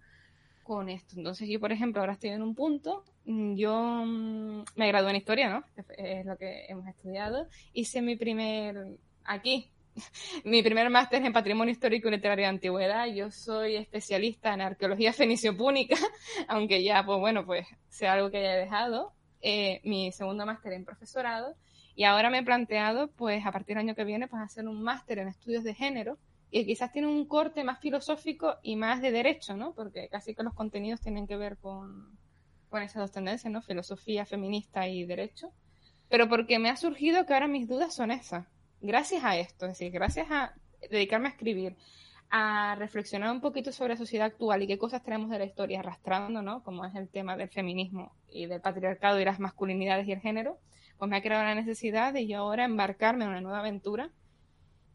[0.64, 1.16] con esto.
[1.18, 5.18] Entonces yo, por ejemplo, ahora estoy en un punto, mm, yo mm, me gradué en
[5.18, 5.66] historia, ¿no?
[5.98, 7.48] Es lo que hemos estudiado.
[7.74, 9.70] Hice mi primer, aquí,
[10.46, 13.08] mi primer máster en Patrimonio Histórico y Literario de Antigüedad.
[13.08, 15.96] Yo soy especialista en arqueología fenicio-púnica,
[16.48, 19.14] aunque ya, pues bueno, pues sea algo que haya dejado.
[19.42, 21.56] Eh, mi segundo máster en profesorado.
[21.96, 24.82] Y ahora me he planteado, pues a partir del año que viene, pues hacer un
[24.82, 26.18] máster en estudios de género.
[26.50, 29.74] Y quizás tiene un corte más filosófico y más de derecho, ¿no?
[29.74, 32.18] Porque casi que los contenidos tienen que ver con,
[32.70, 33.62] con esas dos tendencias, ¿no?
[33.62, 35.52] Filosofía feminista y derecho.
[36.10, 38.46] Pero porque me ha surgido que ahora mis dudas son esas
[38.82, 40.54] gracias a esto, es decir, gracias a
[40.90, 41.76] dedicarme a escribir,
[42.30, 45.80] a reflexionar un poquito sobre la sociedad actual y qué cosas tenemos de la historia
[45.80, 46.64] arrastrando, ¿no?
[46.64, 50.58] Como es el tema del feminismo y del patriarcado y las masculinidades y el género,
[50.98, 54.12] pues me ha creado la necesidad de yo ahora embarcarme en una nueva aventura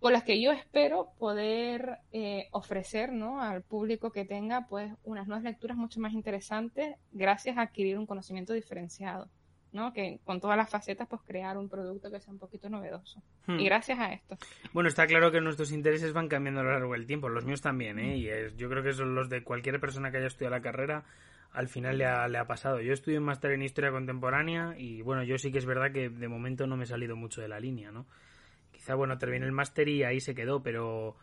[0.00, 3.40] con las que yo espero poder eh, ofrecer ¿no?
[3.40, 8.06] al público que tenga pues unas nuevas lecturas mucho más interesantes gracias a adquirir un
[8.06, 9.28] conocimiento diferenciado.
[9.76, 9.92] ¿No?
[9.92, 13.22] Que con todas las facetas, pues crear un producto que sea un poquito novedoso.
[13.46, 13.64] Y hmm.
[13.64, 14.36] gracias a esto.
[14.72, 17.60] Bueno, está claro que nuestros intereses van cambiando a lo largo del tiempo, los míos
[17.60, 18.16] también, ¿eh?
[18.16, 21.04] Y yo creo que son los de cualquier persona que haya estudiado la carrera,
[21.52, 22.80] al final le ha, le ha pasado.
[22.80, 26.08] Yo estudié un máster en Historia Contemporánea y, bueno, yo sí que es verdad que
[26.08, 28.06] de momento no me he salido mucho de la línea, ¿no?
[28.72, 31.16] Quizá, bueno, terminé el máster y ahí se quedó, pero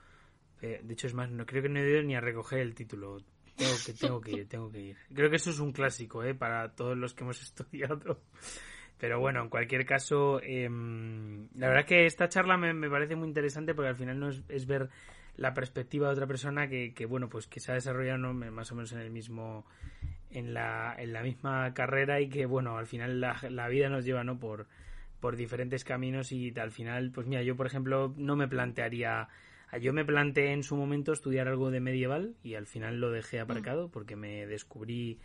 [0.63, 2.73] Eh, de hecho, es más, no creo que no he ido ni a recoger el
[2.73, 3.17] título.
[3.55, 4.97] Tengo que, tengo que ir, tengo que ir.
[5.13, 6.33] Creo que eso es un clásico, ¿eh?
[6.33, 8.21] Para todos los que hemos estudiado.
[8.97, 13.27] Pero bueno, en cualquier caso, em, la verdad que esta charla me, me, parece muy
[13.27, 14.89] interesante porque al final no es, es ver
[15.35, 18.75] la perspectiva de otra persona que, que, bueno, pues que se ha desarrollado más o
[18.75, 19.65] menos en el mismo,
[20.29, 24.05] en la, en la misma carrera y que, bueno, al final la, la vida nos
[24.05, 24.39] lleva, ¿no?
[24.39, 24.67] Por,
[25.23, 29.29] por diferentes caminos y al final, pues mira, yo por ejemplo no me plantearía,
[29.79, 33.39] yo me planteé en su momento estudiar algo de medieval y al final lo dejé
[33.39, 35.19] aparcado porque me descubrí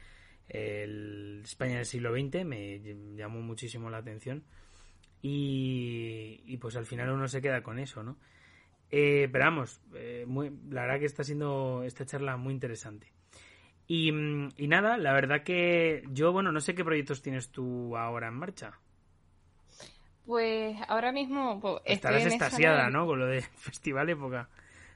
[0.48, 2.80] el España del siglo XX, me
[3.16, 4.44] llamó muchísimo la atención
[5.20, 8.16] y, y pues al final uno se queda con eso, ¿no?
[8.90, 13.12] Eh, pero vamos, eh, muy, la verdad que está siendo esta charla muy interesante.
[13.86, 18.28] Y, y, nada, la verdad que yo, bueno, no sé qué proyectos tienes tú ahora
[18.28, 18.78] en marcha.
[20.28, 21.58] Pues ahora mismo...
[21.58, 22.90] Pues, Estarás estasiada, esa...
[22.90, 23.06] ¿no?
[23.06, 24.46] Con lo de Festival Época.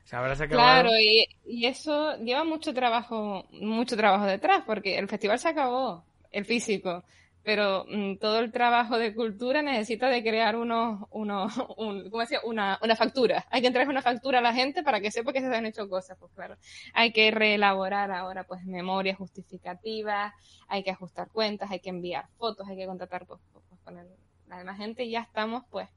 [0.04, 0.82] O sea, habrás acabado...
[0.82, 6.04] Claro, y, y, eso lleva mucho trabajo, mucho trabajo detrás, porque el festival se acabó,
[6.32, 7.02] el físico
[7.42, 12.40] pero mm, todo el trabajo de cultura necesita de crear unos, unos un, ¿cómo decía?
[12.44, 13.46] Una, una factura.
[13.50, 15.88] Hay que entregar una factura a la gente para que sepa que se han hecho
[15.88, 16.56] cosas, pues claro.
[16.94, 20.32] Hay que reelaborar ahora pues memorias justificativas,
[20.68, 24.06] hay que ajustar cuentas, hay que enviar fotos, hay que contratar pues, pues con el,
[24.48, 25.88] la demás gente ya estamos pues,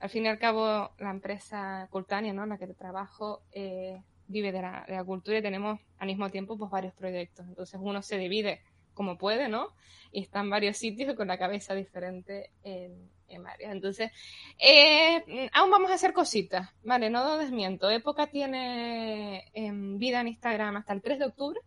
[0.00, 2.46] al fin y al cabo la empresa Cultania, ¿no?
[2.46, 6.94] La que trabajo, eh, vive de la, cultura y tenemos al mismo tiempo pues varios
[6.94, 7.46] proyectos.
[7.46, 8.62] Entonces uno se divide
[8.94, 9.68] como puede, ¿no?
[10.12, 13.44] Y está en varios sitios con la cabeza diferente en, en.
[13.60, 14.10] Entonces,
[14.58, 17.10] eh, aún vamos a hacer cositas, ¿vale?
[17.10, 17.90] No desmiento.
[17.90, 21.60] Época tiene en vida en Instagram hasta el 3 de octubre.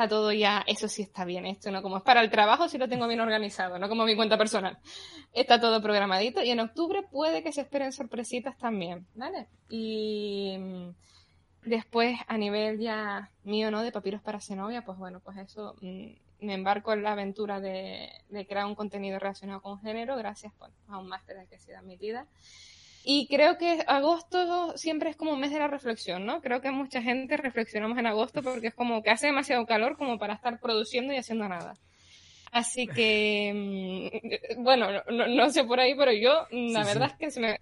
[0.00, 2.78] Está todo ya, eso sí está bien, esto no como es para el trabajo, sí
[2.78, 4.78] lo tengo bien organizado, no como mi cuenta personal.
[5.34, 9.48] Está todo programadito y en octubre puede que se esperen sorpresitas también, ¿vale?
[9.68, 10.56] Y
[11.66, 13.82] después a nivel ya mío, ¿no?
[13.82, 18.08] De papiros para Zenobia, pues bueno, pues eso me embarco en la aventura de,
[18.48, 22.26] crear un contenido relacionado con género, gracias pues, a un máster que ha sido admitida.
[23.04, 26.40] Y creo que agosto siempre es como un mes de la reflexión, ¿no?
[26.42, 30.18] Creo que mucha gente reflexionamos en agosto porque es como que hace demasiado calor como
[30.18, 31.74] para estar produciendo y haciendo nada.
[32.52, 34.20] Así que,
[34.58, 37.12] bueno, no, no sé por ahí, pero yo, la sí, verdad sí.
[37.12, 37.60] es que se me,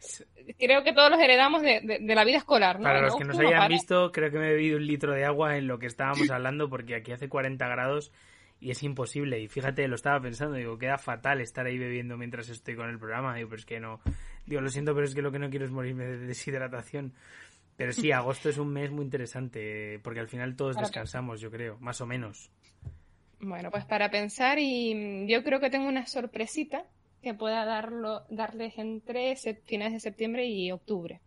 [0.59, 2.85] creo que todos los heredamos de, de, de la vida escolar, ¿no?
[2.85, 3.69] Para los que nos hayan para.
[3.69, 6.71] visto, creo que me he bebido un litro de agua en lo que estábamos hablando
[6.71, 8.13] porque aquí hace 40 grados
[8.61, 9.41] y es imposible.
[9.41, 12.99] Y fíjate, lo estaba pensando, digo, queda fatal estar ahí bebiendo mientras estoy con el
[12.99, 13.35] programa.
[13.35, 14.01] Digo, pero es que no,
[14.47, 17.13] digo, lo siento, pero es que lo que no quiero es morirme de deshidratación.
[17.77, 21.79] Pero sí, agosto es un mes muy interesante, porque al final todos descansamos, yo creo,
[21.79, 22.51] más o menos.
[23.41, 26.85] Bueno, pues para pensar, y yo creo que tengo una sorpresita
[27.23, 31.21] que pueda darlo, darles entre finales de septiembre y octubre.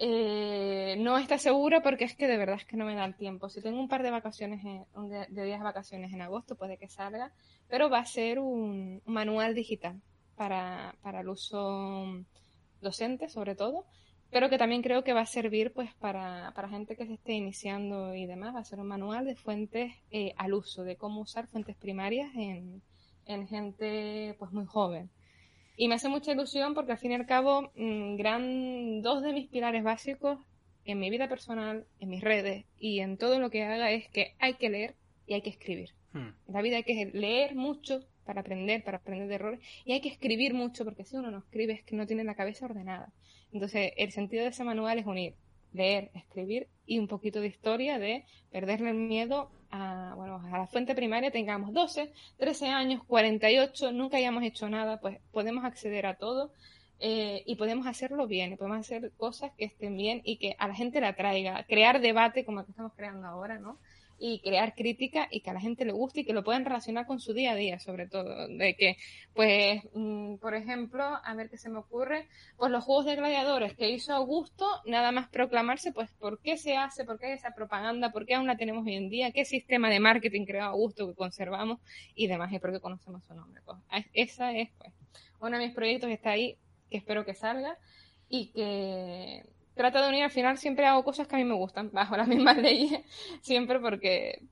[0.00, 3.16] Eh, no está segura porque es que de verdad es que no me da el
[3.16, 3.48] tiempo.
[3.48, 6.88] Si tengo un par de vacaciones, en, de, días de vacaciones en agosto, puede que
[6.88, 7.32] salga,
[7.68, 10.00] pero va a ser un, un manual digital
[10.36, 12.24] para, para el uso
[12.80, 13.86] docente, sobre todo,
[14.30, 17.32] pero que también creo que va a servir pues para, para gente que se esté
[17.32, 18.54] iniciando y demás.
[18.54, 22.30] Va a ser un manual de fuentes eh, al uso, de cómo usar fuentes primarias
[22.36, 22.82] en,
[23.24, 25.10] en gente pues muy joven.
[25.80, 29.32] Y me hace mucha ilusión porque al fin y al cabo, mmm, gran, dos de
[29.32, 30.40] mis pilares básicos
[30.84, 34.34] en mi vida personal, en mis redes y en todo lo que haga es que
[34.40, 35.94] hay que leer y hay que escribir.
[36.12, 36.30] Hmm.
[36.48, 40.00] En la vida hay que leer mucho para aprender, para aprender de errores y hay
[40.00, 43.12] que escribir mucho porque si uno no escribe es que no tiene la cabeza ordenada.
[43.52, 45.36] Entonces, el sentido de ese manual es unir
[45.72, 50.66] leer, escribir y un poquito de historia de perderle el miedo a, bueno, a la
[50.66, 56.14] fuente primaria, tengamos 12, 13 años, 48, nunca hayamos hecho nada, pues podemos acceder a
[56.14, 56.52] todo
[57.00, 60.74] eh, y podemos hacerlo bien, podemos hacer cosas que estén bien y que a la
[60.74, 63.78] gente la traiga, crear debate como el que estamos creando ahora, ¿no?
[64.18, 67.06] Y crear crítica y que a la gente le guste y que lo puedan relacionar
[67.06, 68.48] con su día a día, sobre todo.
[68.48, 68.96] De que,
[69.34, 73.74] pues, mmm, por ejemplo, a ver qué se me ocurre, pues los juegos de gladiadores
[73.74, 77.04] que hizo Augusto, nada más proclamarse, pues, ¿por qué se hace?
[77.04, 78.10] ¿Por qué hay esa propaganda?
[78.10, 79.30] ¿Por qué aún la tenemos hoy en día?
[79.30, 81.80] ¿Qué sistema de marketing creó Augusto que conservamos?
[82.14, 83.62] Y demás, y por qué conocemos su nombre.
[83.64, 83.78] Pues,
[84.14, 84.92] esa es, pues,
[85.40, 86.56] uno de mis proyectos que está ahí,
[86.90, 87.78] que espero que salga
[88.28, 89.44] y que
[89.78, 92.28] trata de unir al final siempre hago cosas que a mí me gustan bajo las
[92.28, 93.00] mismas leyes
[93.40, 94.42] siempre porque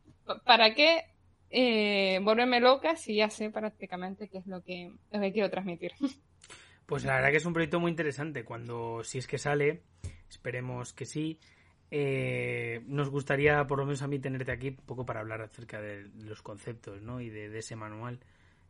[0.45, 1.05] para qué
[1.51, 5.93] eh, volverme loca si ya sé prácticamente qué es lo que, lo quiero transmitir
[6.87, 8.45] pues la verdad que es un proyecto muy interesante.
[8.45, 9.83] Cuando si es que sale
[10.31, 11.39] esperemos que sí.
[11.91, 15.81] Eh, nos gustaría por lo menos a mí tenerte aquí un poco para hablar acerca
[15.81, 17.20] de los conceptos ¿no?
[17.20, 18.18] y de ese manual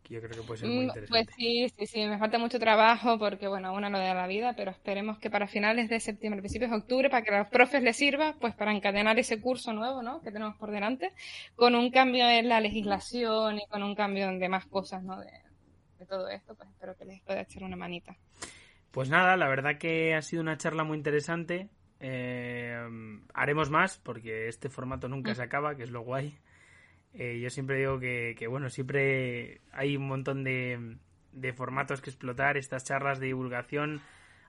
[0.08, 1.08] yo creo que puede ser muy Mm, interesante.
[1.08, 4.54] Pues sí, sí, sí, me falta mucho trabajo porque, bueno, aún no da la vida,
[4.56, 7.82] pero esperemos que para finales de septiembre, principios de octubre, para que a los profes
[7.82, 10.20] les sirva, pues para encadenar ese curso nuevo, ¿no?
[10.22, 11.12] Que tenemos por delante,
[11.54, 15.20] con un cambio en la legislación y con un cambio en demás cosas, ¿no?
[15.20, 15.30] De,
[15.98, 18.16] de todo esto, pues espero que les pueda echar una manita.
[18.90, 21.68] Pues nada, la verdad que ha sido una charla muy interesante.
[22.00, 22.76] Eh,
[23.34, 25.34] haremos más porque este formato nunca Mm.
[25.34, 26.38] se acaba, que es lo guay.
[27.18, 30.98] Eh, yo siempre digo que, bueno, siempre hay un montón de,
[31.32, 32.58] de formatos que explotar.
[32.58, 34.02] Estas charlas de divulgación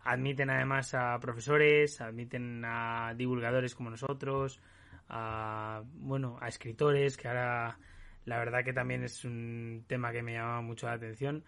[0.03, 4.59] admiten además a profesores, admiten a divulgadores como nosotros,
[5.07, 7.79] a, bueno, a escritores, que ahora
[8.25, 11.45] la verdad que también es un tema que me llama mucho la atención.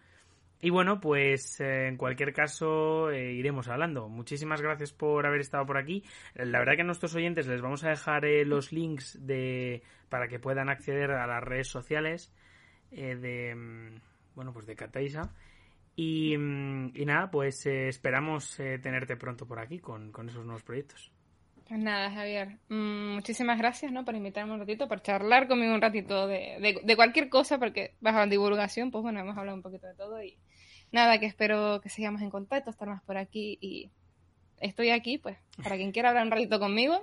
[0.62, 4.10] Y bueno, pues eh, en cualquier caso eh, iremos hablando.
[4.10, 6.04] Muchísimas gracias por haber estado por aquí.
[6.34, 10.28] La verdad que a nuestros oyentes les vamos a dejar eh, los links de para
[10.28, 12.34] que puedan acceder a las redes sociales
[12.92, 14.02] de mm,
[14.36, 15.34] bueno pues de Cataisa.
[15.96, 21.12] Y, mm, y nada, pues esperamos tenerte pronto por aquí con, con esos nuevos proyectos.
[21.70, 24.04] Pues nada, Javier, mm, muchísimas gracias, ¿no?
[24.04, 27.96] Por invitarme un ratito, por charlar conmigo un ratito de, de, de cualquier cosa, porque
[28.02, 30.36] bajo la divulgación, pues bueno, hemos hablado un poquito de todo y
[30.92, 33.90] nada, que espero que sigamos en contacto, estar más por aquí y
[34.60, 37.02] estoy aquí, pues, para quien quiera hablar un ratito conmigo,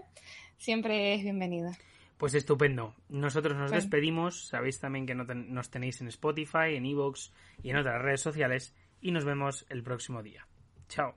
[0.58, 1.72] siempre es bienvenida.
[2.18, 2.94] Pues estupendo.
[3.10, 3.82] Nosotros nos Bueno.
[3.82, 4.46] despedimos.
[4.48, 7.30] Sabéis también que no ten- nos tenéis en Spotify, en Evox
[7.62, 8.74] y en otras redes sociales.
[9.02, 10.46] Y nos vemos el próximo día.
[10.88, 11.14] Chao.